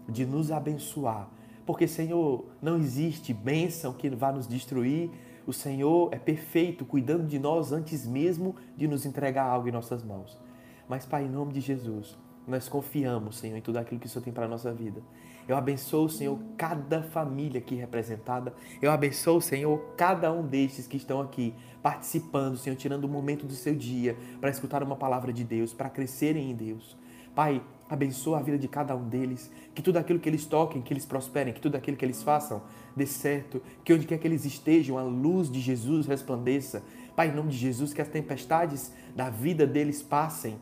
de 0.08 0.24
nos 0.26 0.50
abençoar. 0.50 1.28
Porque, 1.64 1.86
Senhor, 1.86 2.44
não 2.60 2.76
existe 2.76 3.32
bênção 3.32 3.92
que 3.92 4.08
vá 4.10 4.32
nos 4.32 4.46
destruir. 4.48 5.10
O 5.46 5.52
Senhor 5.52 6.08
é 6.12 6.18
perfeito, 6.18 6.84
cuidando 6.84 7.26
de 7.26 7.38
nós 7.38 7.72
antes 7.72 8.06
mesmo 8.06 8.56
de 8.76 8.88
nos 8.88 9.06
entregar 9.06 9.44
algo 9.44 9.68
em 9.68 9.72
nossas 9.72 10.02
mãos. 10.02 10.38
Mas, 10.88 11.06
Pai, 11.06 11.24
em 11.24 11.28
nome 11.28 11.52
de 11.52 11.60
Jesus, 11.60 12.18
nós 12.46 12.68
confiamos, 12.68 13.38
Senhor, 13.38 13.56
em 13.56 13.60
tudo 13.60 13.76
aquilo 13.76 14.00
que 14.00 14.06
o 14.06 14.10
Senhor 14.10 14.24
tem 14.24 14.32
para 14.32 14.46
a 14.46 14.48
nossa 14.48 14.72
vida. 14.72 15.00
Eu 15.46 15.56
abençoo, 15.56 16.08
Senhor, 16.08 16.38
cada 16.56 17.02
família 17.02 17.58
aqui 17.58 17.74
representada. 17.74 18.52
Eu 18.80 18.90
abençoo, 18.90 19.40
Senhor, 19.40 19.78
cada 19.96 20.32
um 20.32 20.46
destes 20.46 20.86
que 20.86 20.96
estão 20.96 21.20
aqui 21.20 21.54
participando, 21.82 22.56
Senhor, 22.56 22.76
tirando 22.76 23.04
um 23.04 23.08
momento 23.08 23.46
do 23.46 23.54
seu 23.54 23.74
dia 23.74 24.16
para 24.40 24.50
escutar 24.50 24.82
uma 24.82 24.96
palavra 24.96 25.32
de 25.32 25.44
Deus, 25.44 25.72
para 25.72 25.88
crescerem 25.88 26.50
em 26.50 26.54
Deus. 26.54 26.96
Pai, 27.34 27.62
abençoa 27.90 28.38
a 28.38 28.42
vida 28.42 28.56
de 28.56 28.68
cada 28.68 28.94
um 28.94 29.08
deles, 29.08 29.50
que 29.74 29.82
tudo 29.82 29.98
aquilo 29.98 30.20
que 30.20 30.28
eles 30.28 30.46
toquem, 30.46 30.80
que 30.80 30.92
eles 30.92 31.04
prosperem, 31.04 31.52
que 31.52 31.60
tudo 31.60 31.76
aquilo 31.76 31.96
que 31.96 32.04
eles 32.04 32.22
façam 32.22 32.62
dê 32.94 33.04
certo, 33.04 33.60
que 33.84 33.92
onde 33.92 34.06
quer 34.06 34.18
que 34.18 34.26
eles 34.26 34.44
estejam, 34.44 34.96
a 34.96 35.02
luz 35.02 35.50
de 35.50 35.60
Jesus 35.60 36.06
resplandeça. 36.06 36.82
Pai, 37.16 37.28
em 37.28 37.34
nome 37.34 37.50
de 37.50 37.58
Jesus, 37.58 37.92
que 37.92 38.00
as 38.00 38.08
tempestades 38.08 38.92
da 39.14 39.28
vida 39.28 39.66
deles 39.66 40.02
passem, 40.02 40.56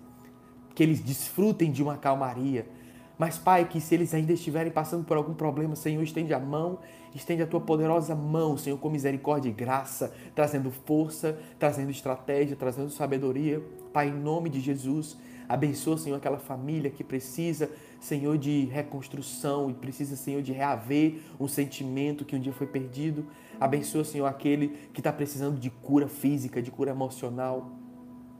que 0.74 0.82
eles 0.82 1.00
desfrutem 1.00 1.70
de 1.70 1.82
uma 1.82 1.96
calmaria. 1.96 2.66
Mas, 3.18 3.36
Pai, 3.36 3.64
que 3.64 3.80
se 3.80 3.94
eles 3.94 4.14
ainda 4.14 4.32
estiverem 4.32 4.70
passando 4.70 5.04
por 5.04 5.16
algum 5.16 5.34
problema, 5.34 5.74
Senhor, 5.74 6.02
estende 6.02 6.32
a 6.32 6.38
mão, 6.38 6.78
estende 7.14 7.42
a 7.42 7.46
tua 7.46 7.60
poderosa 7.60 8.14
mão, 8.14 8.56
Senhor, 8.56 8.78
com 8.78 8.88
misericórdia 8.88 9.48
e 9.50 9.52
graça, 9.52 10.14
trazendo 10.34 10.70
força, 10.70 11.36
trazendo 11.58 11.90
estratégia, 11.90 12.56
trazendo 12.56 12.90
sabedoria. 12.90 13.60
Pai, 13.92 14.08
em 14.08 14.14
nome 14.14 14.48
de 14.48 14.60
Jesus, 14.60 15.18
Abençoa, 15.48 15.96
Senhor, 15.96 16.16
aquela 16.16 16.38
família 16.38 16.90
que 16.90 17.02
precisa, 17.02 17.70
Senhor, 17.98 18.36
de 18.36 18.66
reconstrução 18.66 19.70
e 19.70 19.74
precisa, 19.74 20.14
Senhor, 20.14 20.42
de 20.42 20.52
reaver 20.52 21.20
um 21.40 21.48
sentimento 21.48 22.24
que 22.24 22.36
um 22.36 22.40
dia 22.40 22.52
foi 22.52 22.66
perdido. 22.66 23.26
Abençoa, 23.58 24.04
Senhor, 24.04 24.26
aquele 24.26 24.68
que 24.92 25.00
está 25.00 25.12
precisando 25.12 25.58
de 25.58 25.70
cura 25.70 26.06
física, 26.06 26.60
de 26.60 26.70
cura 26.70 26.90
emocional, 26.90 27.72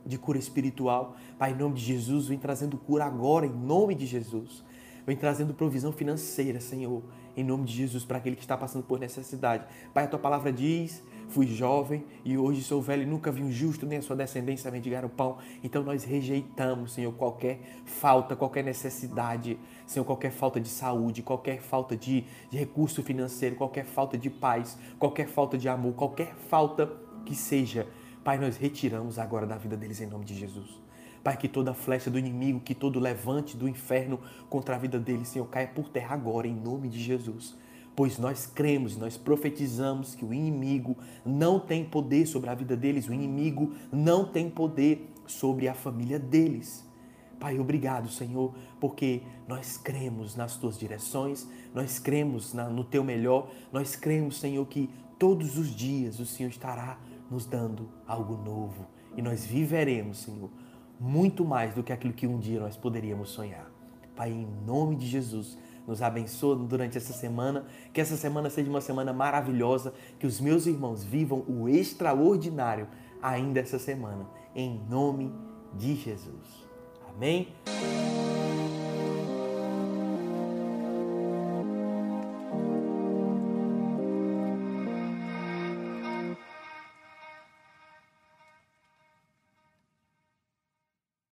de 0.05 0.17
cura 0.17 0.37
espiritual. 0.37 1.15
Pai, 1.37 1.51
em 1.51 1.55
nome 1.55 1.75
de 1.75 1.81
Jesus, 1.81 2.27
vem 2.27 2.37
trazendo 2.37 2.77
cura 2.77 3.05
agora, 3.05 3.45
em 3.45 3.53
nome 3.53 3.95
de 3.95 4.05
Jesus. 4.05 4.63
Vem 5.05 5.17
trazendo 5.17 5.55
provisão 5.55 5.91
financeira, 5.91 6.61
Senhor, 6.61 7.01
em 7.35 7.43
nome 7.43 7.65
de 7.65 7.73
Jesus, 7.73 8.05
para 8.05 8.19
aquele 8.19 8.35
que 8.35 8.43
está 8.43 8.55
passando 8.55 8.83
por 8.83 8.99
necessidade. 8.99 9.65
Pai, 9.93 10.03
a 10.03 10.07
tua 10.07 10.19
palavra 10.19 10.53
diz 10.53 11.01
Fui 11.29 11.45
jovem 11.45 12.03
e 12.25 12.39
hoje 12.39 12.63
sou 12.63 12.81
velho 12.81 13.03
e 13.03 13.05
nunca 13.05 13.31
vi 13.31 13.43
um 13.43 13.51
justo 13.51 13.85
nem 13.85 13.99
a 13.99 14.01
sua 14.01 14.15
descendência 14.15 14.71
mendigar 14.71 15.05
o 15.05 15.09
pão. 15.09 15.37
Então 15.63 15.83
nós 15.83 16.03
rejeitamos, 16.03 16.93
Senhor, 16.93 17.13
qualquer 17.13 17.59
falta, 17.85 18.35
qualquer 18.35 18.63
necessidade, 18.63 19.55
Senhor, 19.85 20.03
qualquer 20.05 20.31
falta 20.31 20.59
de 20.59 20.67
saúde, 20.67 21.21
qualquer 21.21 21.61
falta 21.61 21.95
de, 21.95 22.25
de 22.49 22.57
recurso 22.57 23.03
financeiro, 23.03 23.55
qualquer 23.55 23.85
falta 23.85 24.17
de 24.17 24.27
paz, 24.27 24.75
qualquer 24.97 25.27
falta 25.27 25.55
de 25.55 25.69
amor, 25.69 25.93
qualquer 25.93 26.33
falta 26.33 26.91
que 27.23 27.35
seja. 27.35 27.85
Pai, 28.23 28.39
nós 28.39 28.57
retiramos 28.57 29.19
agora 29.19 29.45
da 29.45 29.55
vida 29.55 29.77
deles 29.77 30.01
em 30.01 30.07
nome 30.07 30.25
de 30.25 30.33
Jesus. 30.33 30.81
Pai, 31.23 31.37
que 31.37 31.47
toda 31.47 31.75
flecha 31.75 32.09
do 32.09 32.17
inimigo, 32.17 32.59
que 32.59 32.73
todo 32.73 32.99
levante 32.99 33.55
do 33.55 33.69
inferno 33.69 34.19
contra 34.49 34.75
a 34.75 34.79
vida 34.79 34.97
deles, 34.97 35.27
Senhor, 35.27 35.45
caia 35.45 35.67
por 35.67 35.89
terra 35.89 36.15
agora, 36.15 36.47
em 36.47 36.55
nome 36.55 36.89
de 36.89 36.99
Jesus 36.99 37.55
pois 37.99 38.17
nós 38.17 38.45
cremos, 38.45 38.95
nós 38.95 39.17
profetizamos 39.17 40.15
que 40.15 40.23
o 40.23 40.33
inimigo 40.33 40.95
não 41.25 41.59
tem 41.59 41.83
poder 41.83 42.25
sobre 42.27 42.49
a 42.49 42.55
vida 42.55 42.77
deles, 42.77 43.09
o 43.09 43.13
inimigo 43.13 43.73
não 43.91 44.23
tem 44.23 44.49
poder 44.49 45.11
sobre 45.27 45.67
a 45.67 45.73
família 45.73 46.17
deles. 46.17 46.87
Pai, 47.41 47.59
obrigado, 47.59 48.07
Senhor, 48.07 48.55
porque 48.79 49.21
nós 49.45 49.75
cremos 49.75 50.33
nas 50.33 50.55
tuas 50.55 50.79
direções, 50.79 51.45
nós 51.75 51.99
cremos 51.99 52.53
na, 52.53 52.69
no 52.69 52.85
teu 52.85 53.03
melhor, 53.03 53.51
nós 53.69 53.97
cremos, 53.97 54.39
Senhor, 54.39 54.65
que 54.65 54.89
todos 55.19 55.57
os 55.57 55.75
dias 55.75 56.21
o 56.21 56.25
Senhor 56.25 56.47
estará 56.47 56.97
nos 57.29 57.45
dando 57.45 57.89
algo 58.07 58.37
novo 58.37 58.87
e 59.17 59.21
nós 59.21 59.45
viveremos, 59.45 60.19
Senhor, 60.19 60.49
muito 60.97 61.43
mais 61.43 61.73
do 61.73 61.83
que 61.83 61.91
aquilo 61.91 62.13
que 62.13 62.25
um 62.25 62.39
dia 62.39 62.61
nós 62.61 62.77
poderíamos 62.77 63.31
sonhar. 63.31 63.69
Pai, 64.15 64.31
em 64.31 64.47
nome 64.65 64.95
de 64.95 65.05
Jesus, 65.05 65.57
nos 65.89 66.01
abençoa 66.01 66.55
durante 66.55 66.97
essa 66.97 67.11
semana, 67.11 67.65
que 67.91 67.99
essa 67.99 68.15
semana 68.15 68.49
seja 68.49 68.69
uma 68.69 68.79
semana 68.79 69.11
maravilhosa, 69.11 69.93
que 70.19 70.27
os 70.27 70.39
meus 70.39 70.67
irmãos 70.67 71.03
vivam 71.03 71.43
o 71.47 71.67
extraordinário 71.67 72.87
ainda 73.21 73.59
essa 73.59 73.79
semana, 73.79 74.25
em 74.55 74.79
nome 74.87 75.33
de 75.73 75.95
Jesus. 75.95 76.67
Amém? 77.09 77.47